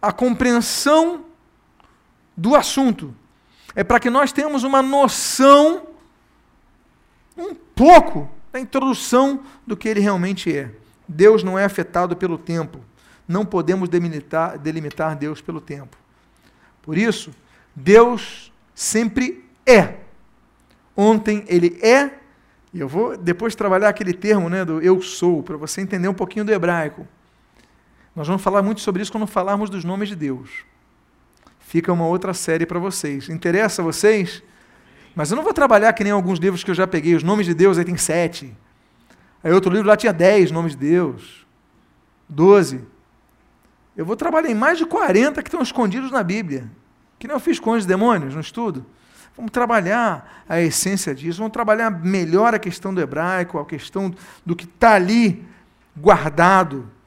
[0.00, 1.24] à compreensão
[2.36, 3.14] do assunto.
[3.74, 5.88] É para que nós tenhamos uma noção,
[7.36, 10.72] um pouco, da introdução do que ele realmente é.
[11.06, 12.80] Deus não é afetado pelo tempo.
[13.26, 15.96] Não podemos delimitar, delimitar Deus pelo tempo.
[16.82, 17.32] Por isso,
[17.74, 19.96] Deus sempre é.
[20.96, 22.18] Ontem ele é,
[22.72, 26.14] e eu vou depois trabalhar aquele termo né, do eu sou, para você entender um
[26.14, 27.06] pouquinho do hebraico.
[28.18, 30.64] Nós vamos falar muito sobre isso quando falarmos dos nomes de Deus.
[31.60, 33.28] Fica uma outra série para vocês.
[33.28, 34.42] Interessa a vocês?
[35.14, 37.14] Mas eu não vou trabalhar que nem alguns livros que eu já peguei.
[37.14, 38.52] Os nomes de Deus aí tem sete.
[39.40, 41.46] Aí outro livro lá tinha dez nomes de Deus.
[42.28, 42.84] Doze.
[43.96, 46.68] Eu vou trabalhar em mais de 40 que estão escondidos na Bíblia.
[47.20, 48.84] Que nem eu fiz com os demônios no estudo.
[49.36, 54.12] Vamos trabalhar a essência disso, vamos trabalhar melhor a questão do hebraico, a questão
[54.44, 55.46] do que está ali
[55.96, 56.97] guardado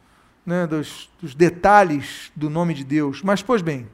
[0.51, 3.23] né, dos, dos detalhes do nome de Deus.
[3.23, 3.87] Mas, pois bem,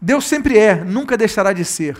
[0.00, 1.96] Deus sempre é, nunca deixará de ser.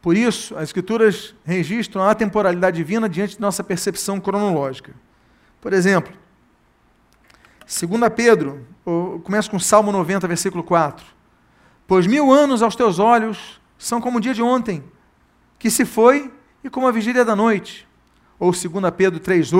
[0.00, 4.94] Por isso, as Escrituras registram a temporalidade divina diante de nossa percepção cronológica.
[5.60, 6.12] Por exemplo,
[7.60, 8.66] 2 Pedro,
[9.22, 11.04] começa com Salmo 90, versículo 4.
[11.86, 14.82] Pois mil anos aos teus olhos são como o dia de ontem,
[15.58, 16.32] que se foi,
[16.64, 17.86] e como a vigília da noite.
[18.38, 18.64] Ou 2
[18.96, 19.50] Pedro 3,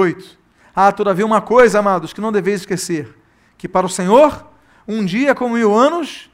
[0.77, 0.79] 8.
[0.79, 3.17] Há, todavia, uma coisa, amados, que não deveis esquecer:
[3.57, 4.47] que para o Senhor,
[4.87, 6.31] um dia como mil anos,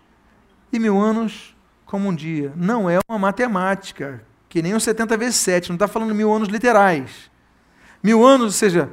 [0.73, 1.55] e mil anos
[1.87, 2.53] como um dia.
[2.57, 6.49] Não é uma matemática, que nem os 70 vezes 7, não está falando mil anos
[6.49, 7.31] literais.
[8.03, 8.91] Mil anos, ou seja,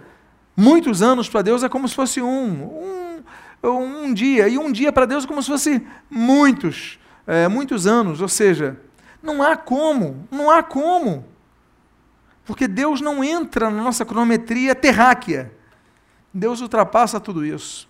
[0.56, 3.24] muitos anos para Deus é como se fosse um,
[3.64, 7.88] um, um dia, e um dia para Deus é como se fosse muitos, é, muitos
[7.88, 8.78] anos, ou seja,
[9.24, 11.26] não há como, não há como.
[12.50, 15.52] Porque Deus não entra na nossa cronometria terráquea.
[16.34, 17.88] Deus ultrapassa tudo isso.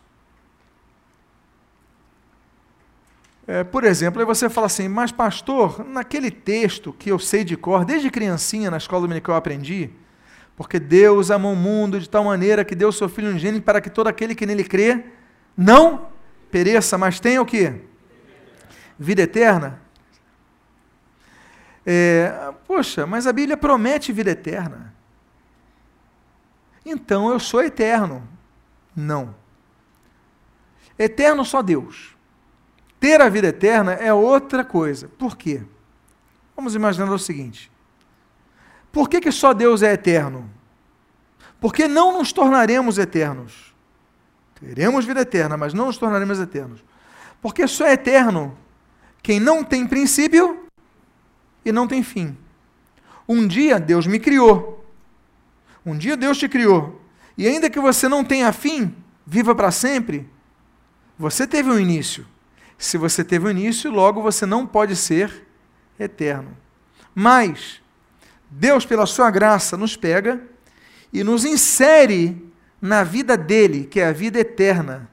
[3.47, 7.55] É, por exemplo, aí você fala assim, mas pastor, naquele texto que eu sei de
[7.55, 9.91] cor, desde criancinha na escola dominical eu aprendi,
[10.57, 13.89] porque Deus amou o mundo de tal maneira que deu seu Filho unigênito para que
[13.89, 15.05] todo aquele que nele crê
[15.55, 16.09] não
[16.51, 17.75] pereça, mas tenha o quê?
[18.99, 19.79] Vida eterna.
[21.91, 24.93] É, poxa, mas a Bíblia promete vida eterna.
[26.85, 28.21] Então eu sou eterno.
[28.95, 29.33] Não.
[30.99, 32.15] Eterno só Deus.
[32.99, 35.07] Ter a vida eterna é outra coisa.
[35.07, 35.63] Por quê?
[36.55, 37.71] Vamos imaginar o seguinte:
[38.91, 40.47] por que, que só Deus é eterno?
[41.59, 43.73] Porque não nos tornaremos eternos.
[44.59, 46.83] Teremos vida eterna, mas não nos tornaremos eternos.
[47.41, 48.55] Porque só é eterno
[49.23, 50.68] quem não tem princípio
[51.69, 52.35] e não tem fim.
[53.27, 54.85] Um dia Deus me criou.
[55.85, 57.01] Um dia Deus te criou.
[57.37, 58.93] E ainda que você não tenha fim,
[59.25, 60.27] viva para sempre,
[61.17, 62.25] você teve um início.
[62.77, 65.47] Se você teve um início, logo você não pode ser
[65.99, 66.57] eterno.
[67.13, 67.81] Mas
[68.49, 70.41] Deus, pela sua graça, nos pega
[71.13, 72.51] e nos insere
[72.81, 75.09] na vida dele, que é a vida eterna.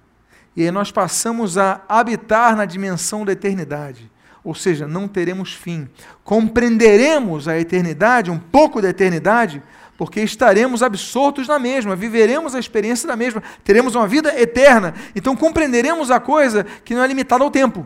[0.56, 4.10] E aí nós passamos a habitar na dimensão da eternidade
[4.46, 5.88] ou seja, não teremos fim.
[6.22, 9.60] Compreenderemos a eternidade, um pouco da eternidade,
[9.98, 14.94] porque estaremos absortos na mesma, viveremos a experiência da mesma, teremos uma vida eterna.
[15.16, 17.84] Então compreenderemos a coisa que não é limitada ao tempo.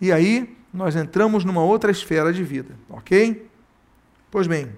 [0.00, 3.46] E aí nós entramos numa outra esfera de vida, ok?
[4.30, 4.72] Pois bem.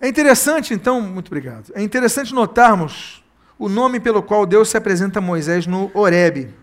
[0.00, 1.70] É interessante, então, muito obrigado.
[1.74, 3.22] É interessante notarmos
[3.58, 6.54] o nome pelo qual Deus se apresenta a Moisés no Horebe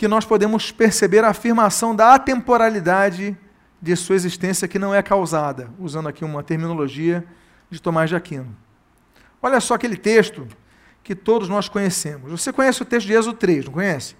[0.00, 3.36] que nós podemos perceber a afirmação da atemporalidade
[3.82, 7.22] de sua existência que não é causada, usando aqui uma terminologia
[7.68, 8.56] de Tomás de Aquino.
[9.42, 10.48] Olha só aquele texto
[11.04, 12.30] que todos nós conhecemos.
[12.30, 14.16] Você conhece o texto de Êxodo 3, não conhece?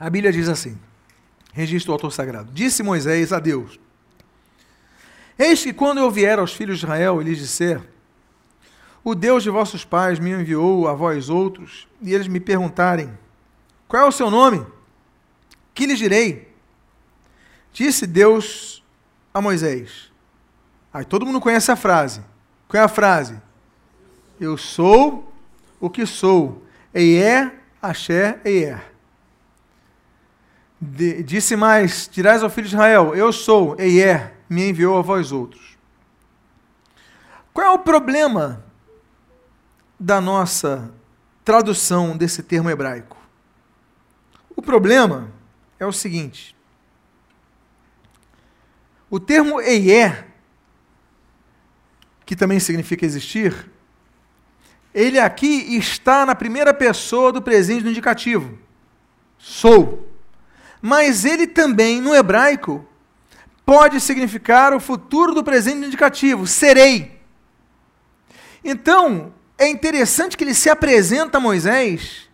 [0.00, 0.78] A Bíblia diz assim:
[1.52, 2.50] registro do autor sagrado.
[2.50, 3.78] Disse Moisés a Deus:
[5.38, 7.91] Eis que quando eu vier aos filhos de Israel e lhes disser:
[9.04, 13.16] o Deus de vossos pais me enviou a vós outros, e eles me perguntarem:
[13.88, 14.64] Qual é o seu nome?
[15.74, 16.52] Que lhes direi?
[17.72, 18.82] Disse Deus
[19.32, 20.12] a Moisés.
[20.92, 22.22] Aí todo mundo conhece a frase.
[22.68, 23.40] Qual é a frase?
[24.38, 25.32] Eu sou
[25.80, 26.62] o que sou.
[26.94, 28.92] Eier, Axé, Eier.
[31.24, 35.76] disse mais: Dirás ao filho de Israel: Eu sou, Eier, me enviou a vós outros.
[37.52, 38.64] Qual é o problema
[40.02, 40.92] da nossa
[41.44, 43.16] tradução desse termo hebraico.
[44.56, 45.30] O problema
[45.78, 46.56] é o seguinte:
[49.08, 50.26] o termo Eier,
[52.26, 53.70] que também significa existir,
[54.92, 58.58] ele aqui está na primeira pessoa do presente do indicativo.
[59.38, 60.08] Sou.
[60.80, 62.84] Mas ele também, no hebraico,
[63.64, 67.20] pode significar o futuro do presente do indicativo, serei.
[68.64, 72.28] Então, é interessante que ele se apresenta a Moisés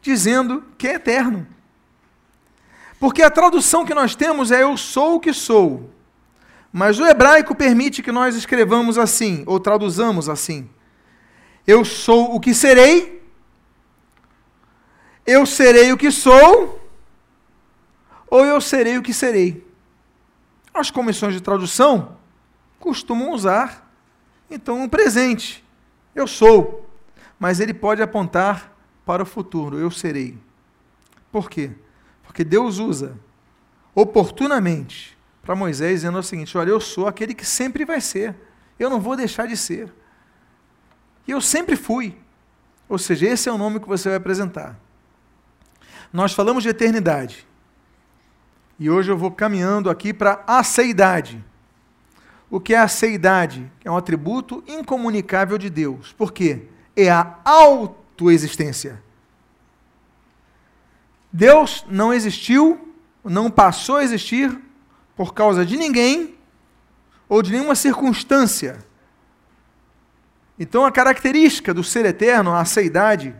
[0.00, 1.46] dizendo que é eterno.
[2.98, 5.90] Porque a tradução que nós temos é eu sou o que sou.
[6.72, 10.68] Mas o hebraico permite que nós escrevamos assim, ou traduzamos assim.
[11.66, 13.22] Eu sou o que serei,
[15.26, 16.80] eu serei o que sou,
[18.26, 19.66] ou eu serei o que serei.
[20.72, 22.16] As comissões de tradução
[22.80, 23.92] costumam usar,
[24.50, 25.61] então, um presente.
[26.14, 26.88] Eu sou.
[27.38, 28.72] Mas ele pode apontar
[29.04, 29.78] para o futuro.
[29.78, 30.38] Eu serei.
[31.30, 31.70] Por quê?
[32.22, 33.18] Porque Deus usa
[33.94, 38.34] oportunamente para Moisés dizendo o seguinte: Olha, eu sou aquele que sempre vai ser.
[38.78, 39.92] Eu não vou deixar de ser.
[41.26, 42.16] E eu sempre fui.
[42.88, 44.78] Ou seja, esse é o nome que você vai apresentar.
[46.12, 47.46] Nós falamos de eternidade.
[48.78, 51.42] E hoje eu vou caminhando aqui para a aceidade.
[52.52, 53.72] O que é a seidade?
[53.82, 56.12] É um atributo incomunicável de Deus.
[56.12, 56.66] Por quê?
[56.94, 59.02] É a autoexistência.
[61.32, 62.94] Deus não existiu,
[63.24, 64.54] não passou a existir
[65.16, 66.34] por causa de ninguém
[67.26, 68.84] ou de nenhuma circunstância.
[70.58, 73.34] Então, a característica do ser eterno, a seidade,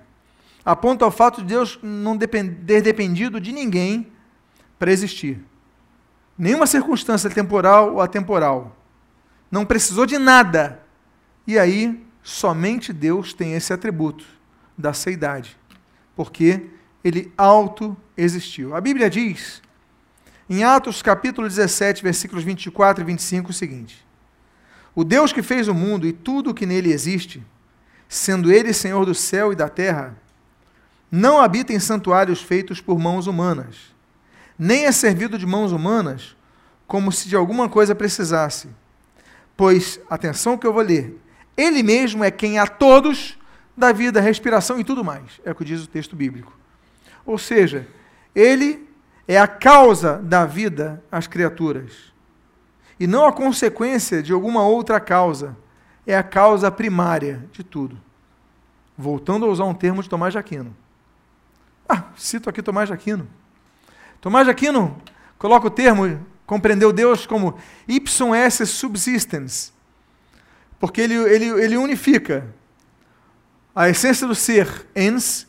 [0.65, 4.11] aponta ao fato de Deus não ter dependido de ninguém
[4.79, 5.39] para existir.
[6.39, 8.79] Nenhuma circunstância temporal ou atemporal
[9.53, 10.81] não precisou de nada.
[11.47, 14.25] E aí, somente Deus tem esse atributo
[14.79, 15.59] da seidade,
[16.17, 16.71] porque
[17.05, 18.75] ele auto-existiu.
[18.75, 19.61] A Bíblia diz,
[20.49, 24.03] em Atos capítulo 17, versículos 24 e 25, o seguinte:
[24.95, 27.45] O Deus que fez o mundo e tudo o que nele existe,
[28.09, 30.17] sendo ele Senhor do céu e da terra,
[31.11, 33.77] não habita em santuários feitos por mãos humanas,
[34.59, 36.35] nem é servido de mãos humanas,
[36.87, 38.69] como se de alguma coisa precisasse
[39.57, 41.21] Pois, atenção que eu vou ler,
[41.57, 43.39] ele mesmo é quem a todos
[43.77, 45.41] dá vida, respiração e tudo mais.
[45.45, 46.57] É o que diz o texto bíblico.
[47.25, 47.87] Ou seja,
[48.35, 48.89] ele
[49.27, 52.13] é a causa da vida às criaturas.
[52.99, 55.57] E não a consequência de alguma outra causa.
[56.07, 57.99] É a causa primária de tudo.
[58.97, 60.77] Voltando a usar um termo de Tomás de Aquino.
[61.89, 63.29] Ah, cito aqui Tomás de Aquino.
[64.21, 65.01] Tomás de Aquino
[65.39, 67.57] coloca o termo compreendeu Deus como
[67.89, 69.73] ipsum esse subsistens,
[70.79, 72.47] porque ele, ele, ele unifica
[73.75, 75.47] a essência do ser ens,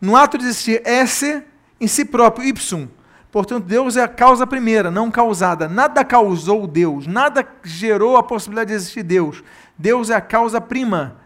[0.00, 1.42] no ato de existir esse
[1.78, 2.88] em si próprio, ipsum.
[3.30, 5.68] Portanto, Deus é a causa primeira, não causada.
[5.68, 9.44] Nada causou Deus, nada gerou a possibilidade de existir Deus.
[9.76, 11.18] Deus é a causa prima.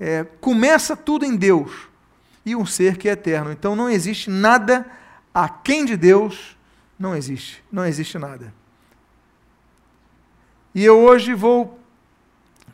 [0.00, 1.70] É, começa tudo em Deus
[2.46, 3.52] e um ser que é eterno.
[3.52, 4.86] Então não existe nada
[5.34, 6.56] aquém de Deus
[6.98, 7.62] não existe.
[7.70, 8.52] Não existe nada.
[10.74, 11.78] E eu hoje vou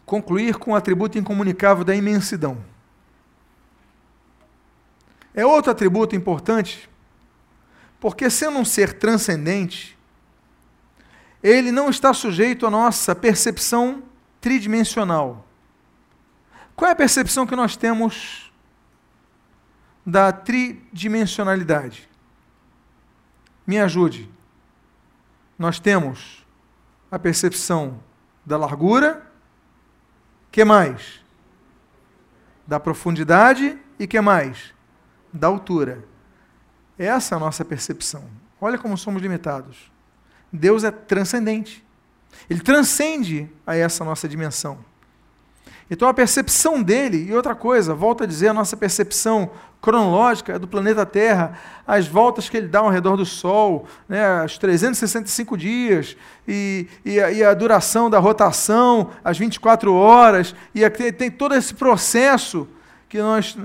[0.06, 2.62] concluir com o atributo incomunicável da imensidão.
[5.34, 6.88] É outro atributo importante,
[7.98, 9.98] porque sendo um ser transcendente,
[11.42, 14.02] ele não está sujeito à nossa percepção
[14.40, 15.46] tridimensional.
[16.76, 18.52] Qual é a percepção que nós temos
[20.06, 22.08] da tridimensionalidade?
[23.66, 24.30] Me ajude.
[25.58, 26.44] Nós temos
[27.10, 28.00] a percepção
[28.44, 29.30] da largura,
[30.50, 31.20] que mais?
[32.66, 34.74] Da profundidade e que mais?
[35.32, 36.04] Da altura.
[36.98, 38.24] Essa é a nossa percepção.
[38.60, 39.90] Olha como somos limitados.
[40.52, 41.84] Deus é transcendente.
[42.48, 44.78] Ele transcende a essa nossa dimensão.
[45.90, 49.50] Então a percepção dele, e outra coisa, volto a dizer, a nossa percepção
[49.84, 54.56] cronológica do planeta Terra, as voltas que ele dá ao redor do Sol, né, os
[54.56, 56.16] 365 dias,
[56.48, 61.54] e, e, a, e a duração da rotação, as 24 horas, e aqui tem todo
[61.54, 62.66] esse processo
[63.08, 63.56] que nós.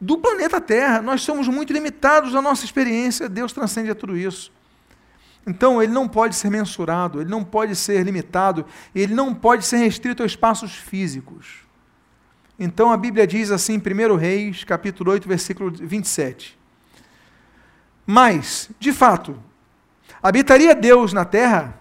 [0.00, 4.55] Do planeta Terra, nós somos muito limitados na nossa experiência, Deus transcende a tudo isso.
[5.46, 9.76] Então, ele não pode ser mensurado, ele não pode ser limitado, ele não pode ser
[9.76, 11.64] restrito a espaços físicos.
[12.58, 16.58] Então, a Bíblia diz assim, em 1 Reis, capítulo 8, versículo 27.
[18.04, 19.40] Mas, de fato,
[20.22, 21.78] habitaria Deus na terra?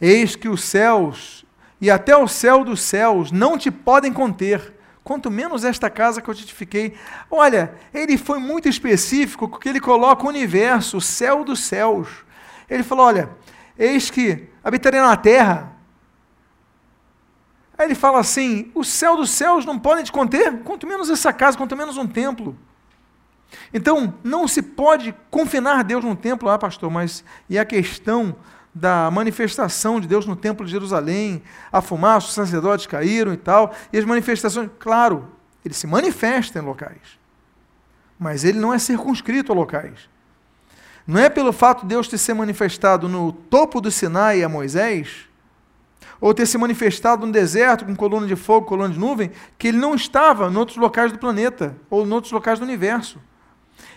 [0.00, 1.44] Eis que os céus
[1.80, 4.73] e até o céu dos céus não te podem conter,
[5.04, 6.96] quanto menos esta casa que eu edifiquei.
[7.30, 12.08] Olha, ele foi muito específico, porque ele coloca o universo, o céu dos céus.
[12.68, 13.28] Ele falou: Olha,
[13.78, 15.72] eis que habitaria na terra.
[17.76, 21.32] Aí ele fala assim: o céu dos céus não podem te conter, quanto menos essa
[21.32, 22.56] casa, quanto menos um templo.
[23.72, 28.34] Então, não se pode confinar Deus num templo, ah, pastor, mas e a questão
[28.74, 33.72] da manifestação de Deus no templo de Jerusalém, a fumaça, os sacerdotes caíram e tal,
[33.92, 35.28] e as manifestações, claro,
[35.64, 37.18] ele se manifesta em locais,
[38.18, 40.12] mas ele não é circunscrito a locais.
[41.06, 45.28] Não é pelo fato de Deus ter se manifestado no topo do Sinai a Moisés,
[46.20, 49.76] ou ter se manifestado no deserto com coluna de fogo, coluna de nuvem, que ele
[49.76, 53.20] não estava em outros locais do planeta, ou em outros locais do universo.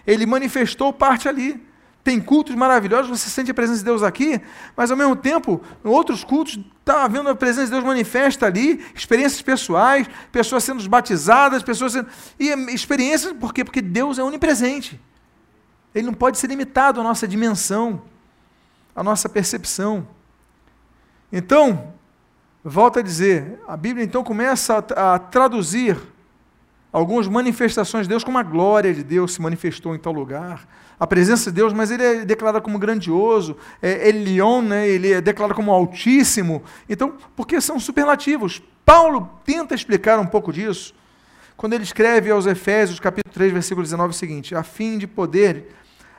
[0.06, 1.66] Ele manifestou parte ali.
[2.08, 4.40] Tem cultos maravilhosos, você sente a presença de Deus aqui,
[4.78, 8.82] mas ao mesmo tempo, em outros cultos, está havendo a presença de Deus manifesta ali,
[8.96, 12.08] experiências pessoais, pessoas sendo batizadas, pessoas sendo.
[12.40, 13.62] E experiências, por quê?
[13.62, 14.98] Porque Deus é onipresente.
[15.94, 18.02] Ele não pode ser limitado à nossa dimensão,
[18.96, 20.08] à nossa percepção.
[21.30, 21.94] Então,
[22.64, 25.98] volta a dizer, a Bíblia então começa a, a traduzir
[26.90, 30.66] algumas manifestações de Deus como a glória de Deus se manifestou em tal lugar,
[31.00, 35.22] a presença de Deus, mas ele é declarado como grandioso, é Elion, né, ele é
[35.22, 36.64] declarado como altíssimo.
[36.90, 38.62] Então, porque são superlativos.
[38.86, 40.94] Paulo tenta explicar um pouco disso,
[41.56, 45.68] quando ele escreve aos Efésios, capítulo 3, versículo 19, o seguinte: a fim de poder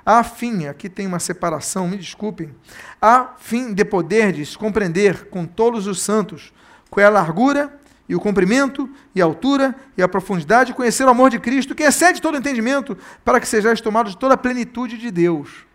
[0.08, 2.54] a fim, aqui tem uma separação, me desculpem,
[2.98, 6.50] a fim de poderdes compreender com todos os santos
[6.88, 7.77] qual é a largura
[8.08, 11.82] e o comprimento e a altura e a profundidade, conhecer o amor de Cristo, que
[11.82, 15.66] excede todo entendimento, para que sejais tomados de toda a plenitude de Deus.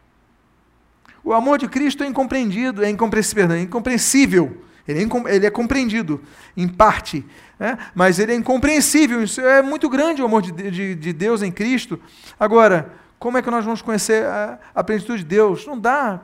[1.23, 4.57] O amor de Cristo é incompreendido, é incompreensível, é incompreensível.
[4.85, 6.21] Ele é, ele é compreendido,
[6.57, 7.25] em parte,
[7.57, 7.77] né?
[7.95, 9.23] mas ele é incompreensível.
[9.23, 11.99] Isso é muito grande o amor de, de, de Deus em Cristo.
[12.37, 15.65] Agora, como é que nós vamos conhecer a, a plenitude de Deus?
[15.65, 16.19] Não dá.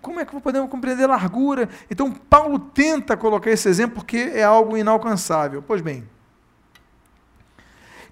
[0.00, 1.68] Como é que podemos compreender largura?
[1.90, 5.62] Então, Paulo tenta colocar esse exemplo porque é algo inalcançável.
[5.62, 6.08] Pois bem,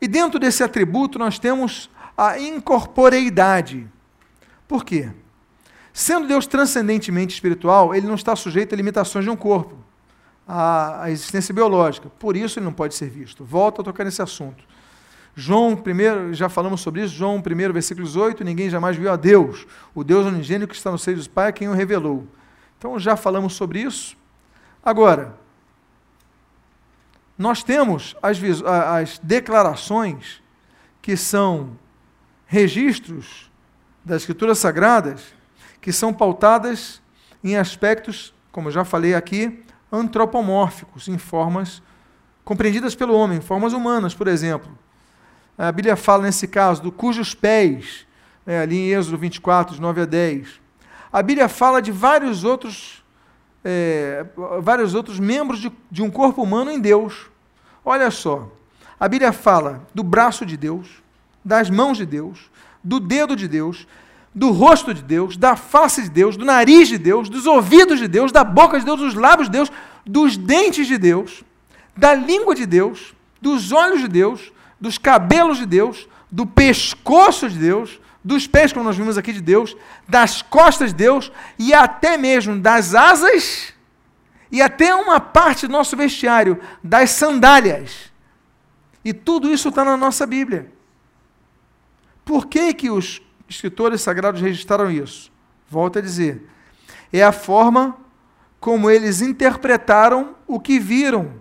[0.00, 3.86] e dentro desse atributo nós temos a incorporeidade.
[4.66, 5.10] Por quê?
[5.92, 9.76] Sendo Deus transcendentemente espiritual, ele não está sujeito a limitações de um corpo,
[10.46, 12.08] a existência biológica.
[12.18, 13.44] Por isso ele não pode ser visto.
[13.44, 14.64] Volto a tocar nesse assunto.
[15.40, 19.66] João, primeiro, já falamos sobre isso, João 1, versículo 18, ninguém jamais viu a Deus,
[19.94, 22.28] o Deus unigênito que está no seio dos Pai, é quem o revelou.
[22.78, 24.18] Então já falamos sobre isso.
[24.84, 25.34] Agora,
[27.38, 30.42] nós temos as, as declarações
[31.00, 31.70] que são
[32.46, 33.50] registros
[34.04, 35.22] das Escrituras Sagradas,
[35.80, 37.00] que são pautadas
[37.42, 41.82] em aspectos, como já falei aqui, antropomórficos, em formas
[42.44, 44.70] compreendidas pelo homem, formas humanas, por exemplo.
[45.62, 48.06] A Bíblia fala nesse caso do cujos pés,
[48.46, 50.48] né, ali em Êxodo 24, de 9 a 10.
[51.12, 53.04] A Bíblia fala de vários outros,
[53.62, 54.24] é,
[54.62, 57.26] vários outros membros de, de um corpo humano em Deus.
[57.84, 58.50] Olha só,
[58.98, 61.02] a Bíblia fala do braço de Deus,
[61.44, 62.50] das mãos de Deus,
[62.82, 63.86] do dedo de Deus,
[64.34, 68.08] do rosto de Deus, da face de Deus, do nariz de Deus, dos ouvidos de
[68.08, 69.70] Deus, da boca de Deus, dos lábios de Deus,
[70.06, 71.44] dos dentes de Deus,
[71.94, 74.50] da língua de Deus, dos olhos de Deus,
[74.80, 79.40] dos cabelos de Deus, do pescoço de Deus, dos pés, como nós vimos aqui de
[79.40, 79.76] Deus,
[80.08, 83.72] das costas de Deus e até mesmo das asas
[84.50, 88.10] e até uma parte do nosso vestiário, das sandálias.
[89.04, 90.72] E tudo isso está na nossa Bíblia.
[92.24, 95.32] Por que, que os escritores sagrados registraram isso?
[95.68, 96.46] Volto a dizer.
[97.12, 97.96] É a forma
[98.58, 101.32] como eles interpretaram o que viram,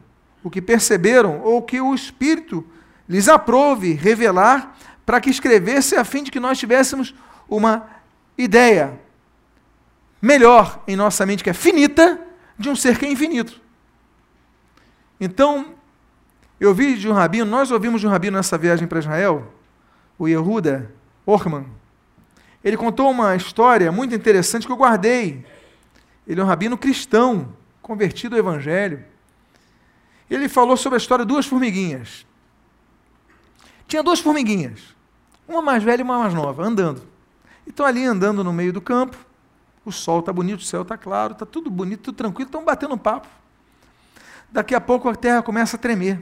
[0.44, 2.66] o que perceberam, ou o que o Espírito
[3.10, 7.16] lhes aprove revelar para que escrevesse a fim de que nós tivéssemos
[7.50, 7.90] uma
[8.38, 9.00] ideia
[10.22, 12.22] melhor em nossa mente, que é finita,
[12.58, 13.60] de um ser que é infinito.
[15.20, 15.74] Então,
[16.60, 19.52] eu vi de um rabino, nós ouvimos de um rabino nessa viagem para Israel,
[20.18, 20.94] o Yehuda
[21.26, 21.66] Orman.
[22.64, 25.46] Ele contou uma história muito interessante que eu guardei.
[26.28, 29.04] Ele é um rabino cristão, convertido ao evangelho.
[30.30, 32.29] Ele falou sobre a história de duas formiguinhas.
[33.90, 34.80] Tinha duas formiguinhas,
[35.48, 37.02] uma mais velha e uma mais nova, andando.
[37.66, 39.18] Então ali andando no meio do campo,
[39.84, 42.94] o sol está bonito, o céu está claro, está tudo bonito, tudo tranquilo, estão batendo
[42.94, 43.28] um papo.
[44.52, 46.22] Daqui a pouco a terra começa a tremer.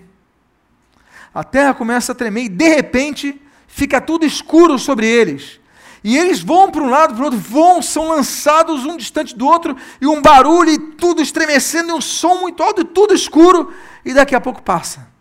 [1.34, 5.60] A terra começa a tremer e de repente fica tudo escuro sobre eles.
[6.06, 9.46] E eles vão para um lado, para o outro, vão, são lançados um distante do
[9.46, 13.74] outro, e um barulho, e tudo estremecendo, e um som muito alto, e tudo escuro,
[14.06, 15.17] e daqui a pouco passa.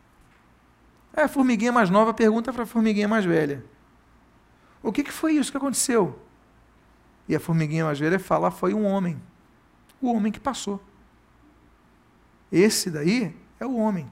[1.17, 3.65] Aí a formiguinha mais nova pergunta para a formiguinha mais velha:
[4.83, 6.19] O que, que foi isso que aconteceu?
[7.27, 9.21] E a formiguinha mais velha fala: Foi um homem.
[10.01, 10.81] O homem que passou.
[12.53, 14.11] Esse daí é o homem.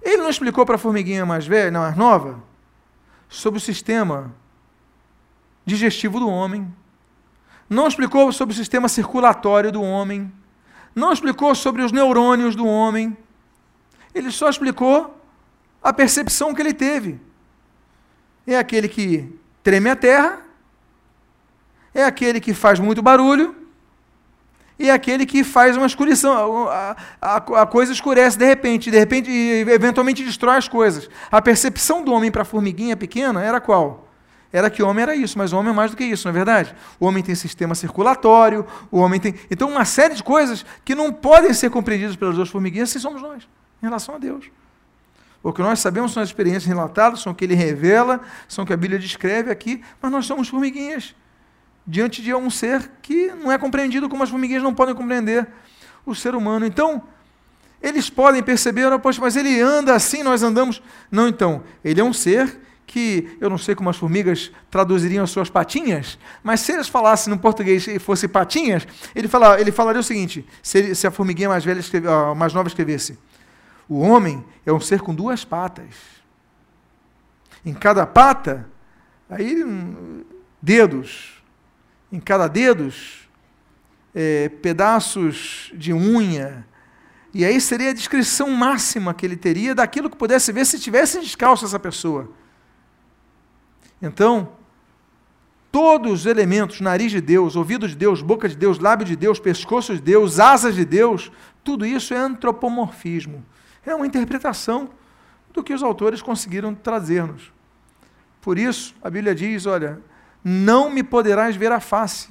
[0.00, 2.42] Ele não explicou para a formiguinha mais velha, não, mais nova,
[3.28, 4.34] sobre o sistema
[5.64, 6.74] digestivo do homem.
[7.68, 10.32] Não explicou sobre o sistema circulatório do homem.
[10.94, 13.16] Não explicou sobre os neurônios do homem.
[14.14, 15.21] Ele só explicou
[15.82, 17.20] a percepção que ele teve.
[18.46, 20.42] É aquele que treme a terra
[21.94, 23.54] é aquele que faz muito barulho
[24.78, 26.68] e é aquele que faz uma escuridão.
[26.68, 31.08] A, a, a, coisa escurece de repente, de repente, e eventualmente destrói as coisas.
[31.30, 34.08] A percepção do homem para a formiguinha pequena era qual?
[34.52, 36.30] Era que o homem era isso, mas o homem é mais do que isso, não
[36.30, 36.74] é verdade?
[37.00, 39.34] O homem tem sistema circulatório, o homem tem.
[39.50, 43.22] Então, uma série de coisas que não podem ser compreendidas pelas duas formiguinhas se somos
[43.22, 43.44] nós,
[43.82, 44.50] em relação a Deus.
[45.42, 48.66] O que nós sabemos são as experiências relatadas, são o que ele revela, são o
[48.66, 51.14] que a Bíblia descreve aqui, mas nós somos formiguinhas
[51.86, 55.48] diante de um ser que não é compreendido como as formiguinhas não podem compreender
[56.06, 56.64] o ser humano.
[56.64, 57.02] Então,
[57.82, 60.80] eles podem perceber, oh, poxa, mas ele anda assim, nós andamos.
[61.10, 65.30] Não, então, ele é um ser que, eu não sei como as formigas traduziriam as
[65.30, 70.00] suas patinhas, mas se eles falassem no português e fosse patinhas, ele, fala, ele falaria
[70.00, 73.18] o seguinte, se, ele, se a formiguinha mais, velha escreve, mais nova escrevesse,
[73.92, 75.94] o homem é um ser com duas patas.
[77.62, 78.66] Em cada pata,
[79.28, 79.62] aí
[80.62, 81.42] dedos,
[82.10, 83.28] em cada dedos,
[84.14, 86.66] é, pedaços de unha.
[87.34, 91.20] E aí seria a descrição máxima que ele teria daquilo que pudesse ver se tivesse
[91.20, 92.30] descalço essa pessoa.
[94.00, 94.52] Então,
[95.70, 99.38] todos os elementos, nariz de Deus, ouvido de Deus, boca de Deus, lábio de Deus,
[99.38, 101.30] pescoço de Deus, asas de Deus,
[101.62, 103.44] tudo isso é antropomorfismo.
[103.84, 104.90] É uma interpretação
[105.52, 107.52] do que os autores conseguiram trazer-nos.
[108.40, 110.00] Por isso, a Bíblia diz: olha,
[110.44, 112.30] não me poderás ver a face,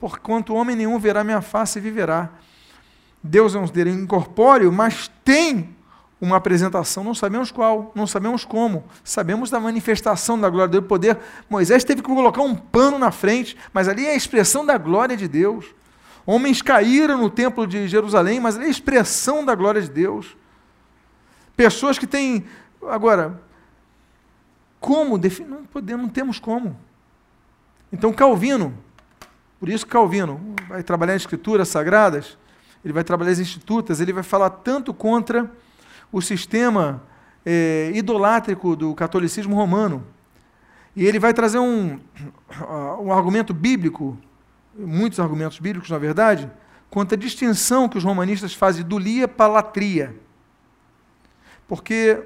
[0.00, 2.30] porquanto homem nenhum verá minha face e viverá.
[3.22, 5.74] Deus é um ser incorpóreo, mas tem
[6.20, 11.18] uma apresentação, não sabemos qual, não sabemos como, sabemos da manifestação da glória do poder.
[11.48, 15.16] Moisés teve que colocar um pano na frente, mas ali é a expressão da glória
[15.16, 15.66] de Deus.
[16.26, 20.36] Homens caíram no templo de Jerusalém, mas ali é a expressão da glória de Deus.
[21.56, 22.44] Pessoas que têm.
[22.88, 23.40] Agora,
[24.80, 25.50] como definir?
[25.50, 26.76] Não podemos, não temos como.
[27.92, 28.74] Então, Calvino,
[29.60, 32.36] por isso Calvino vai trabalhar em escrituras sagradas,
[32.84, 35.50] ele vai trabalhar as institutas, ele vai falar tanto contra
[36.12, 37.02] o sistema
[37.46, 40.04] é, idolátrico do catolicismo romano.
[40.96, 41.98] E ele vai trazer um,
[43.00, 44.18] um argumento bíblico,
[44.76, 46.50] muitos argumentos bíblicos, na verdade,
[46.90, 50.14] quanto à distinção que os romanistas fazem de idolia para latria.
[51.66, 52.22] Porque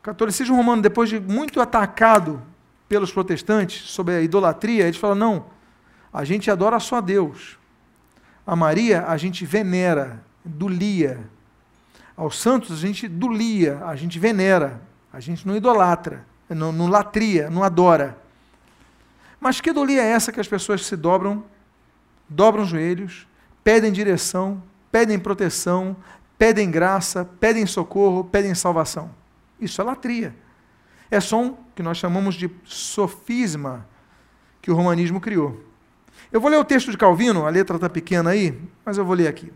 [0.00, 2.42] o catolicismo romano, depois de muito atacado
[2.88, 5.46] pelos protestantes sobre a idolatria, eles falam: não,
[6.12, 7.58] a gente adora só a Deus.
[8.46, 11.28] A Maria a gente venera, dulia.
[12.16, 14.80] Aos santos a gente dulia, a gente venera,
[15.12, 18.16] a gente não idolatra, não, não latria, não adora.
[19.40, 21.44] Mas que dulia é essa que as pessoas se dobram,
[22.28, 23.26] dobram os joelhos,
[23.64, 24.62] pedem direção,
[24.92, 25.96] pedem proteção,
[26.38, 29.10] pedem graça, pedem socorro, pedem salvação?
[29.60, 30.34] Isso é latria.
[31.10, 33.86] É só um que nós chamamos de sofisma
[34.60, 35.62] que o romanismo criou.
[36.32, 39.14] Eu vou ler o texto de Calvino, a letra está pequena aí, mas eu vou
[39.14, 39.52] ler aqui.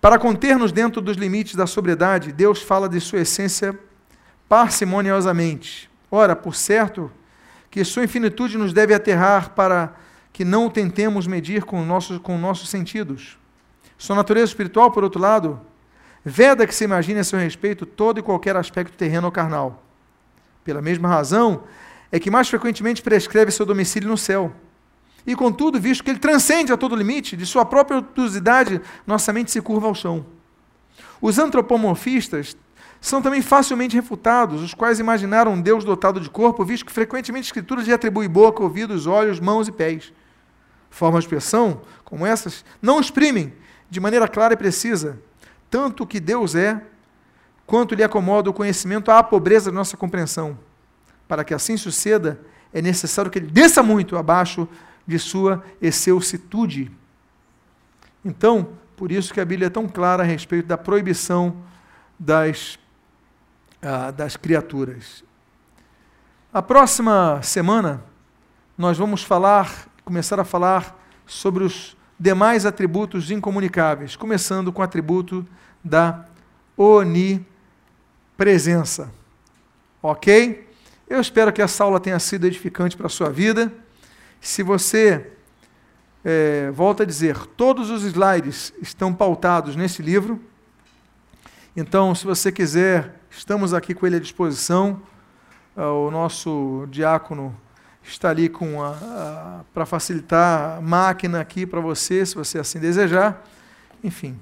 [0.00, 3.78] Para conter-nos dentro dos limites da sobriedade, Deus fala de sua essência
[4.48, 5.90] parcimoniosamente.
[6.10, 7.10] Ora, por certo,
[7.70, 9.94] que sua infinitude nos deve aterrar para
[10.32, 13.38] que não tentemos medir com nossos, com nossos sentidos.
[13.98, 15.60] Sua natureza espiritual, por outro lado,
[16.24, 19.82] veda que se imagine a seu respeito todo e qualquer aspecto terreno ou carnal.
[20.64, 21.62] Pela mesma razão,
[22.10, 24.52] é que mais frequentemente prescreve seu domicílio no céu.
[25.26, 29.50] E contudo, visto que ele transcende a todo limite, de sua própria obtusidade, nossa mente
[29.50, 30.24] se curva ao chão.
[31.20, 32.56] Os antropomorfistas
[33.00, 37.44] são também facilmente refutados, os quais imaginaram um Deus dotado de corpo, visto que frequentemente
[37.44, 40.12] a Escritura lhe atribui boca, ouvidos, olhos, mãos e pés.
[40.90, 43.52] Formas de expressão, como essas, não exprimem,
[43.88, 45.18] de maneira clara e precisa,
[45.70, 46.82] tanto o que Deus é,
[47.66, 50.58] quanto lhe acomoda o conhecimento à pobreza da nossa compreensão.
[51.26, 52.40] Para que assim suceda,
[52.72, 54.68] é necessário que ele desça muito abaixo
[55.06, 56.90] de sua excelsitude.
[58.24, 61.56] Então, por isso que a Bíblia é tão clara a respeito da proibição
[62.18, 62.78] das,
[63.82, 65.24] ah, das criaturas.
[66.52, 68.02] A próxima semana,
[68.76, 70.96] nós vamos falar, começar a falar
[71.26, 75.46] sobre os demais atributos incomunicáveis, começando com o atributo
[75.84, 76.24] da
[76.76, 79.12] onipresença.
[80.02, 80.66] Ok?
[81.08, 83.72] Eu espero que essa aula tenha sido edificante para a sua vida.
[84.40, 85.30] Se você,
[86.24, 90.40] é, volta a dizer, todos os slides estão pautados nesse livro.
[91.76, 95.02] Então, se você quiser, estamos aqui com ele à disposição.
[95.76, 97.54] Ah, o nosso diácono
[98.08, 103.44] está ali com a, para facilitar a máquina aqui para você, se você assim desejar.
[104.02, 104.38] Enfim,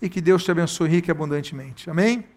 [0.00, 1.88] e que Deus te abençoe rica e abundantemente.
[1.88, 2.35] Amém?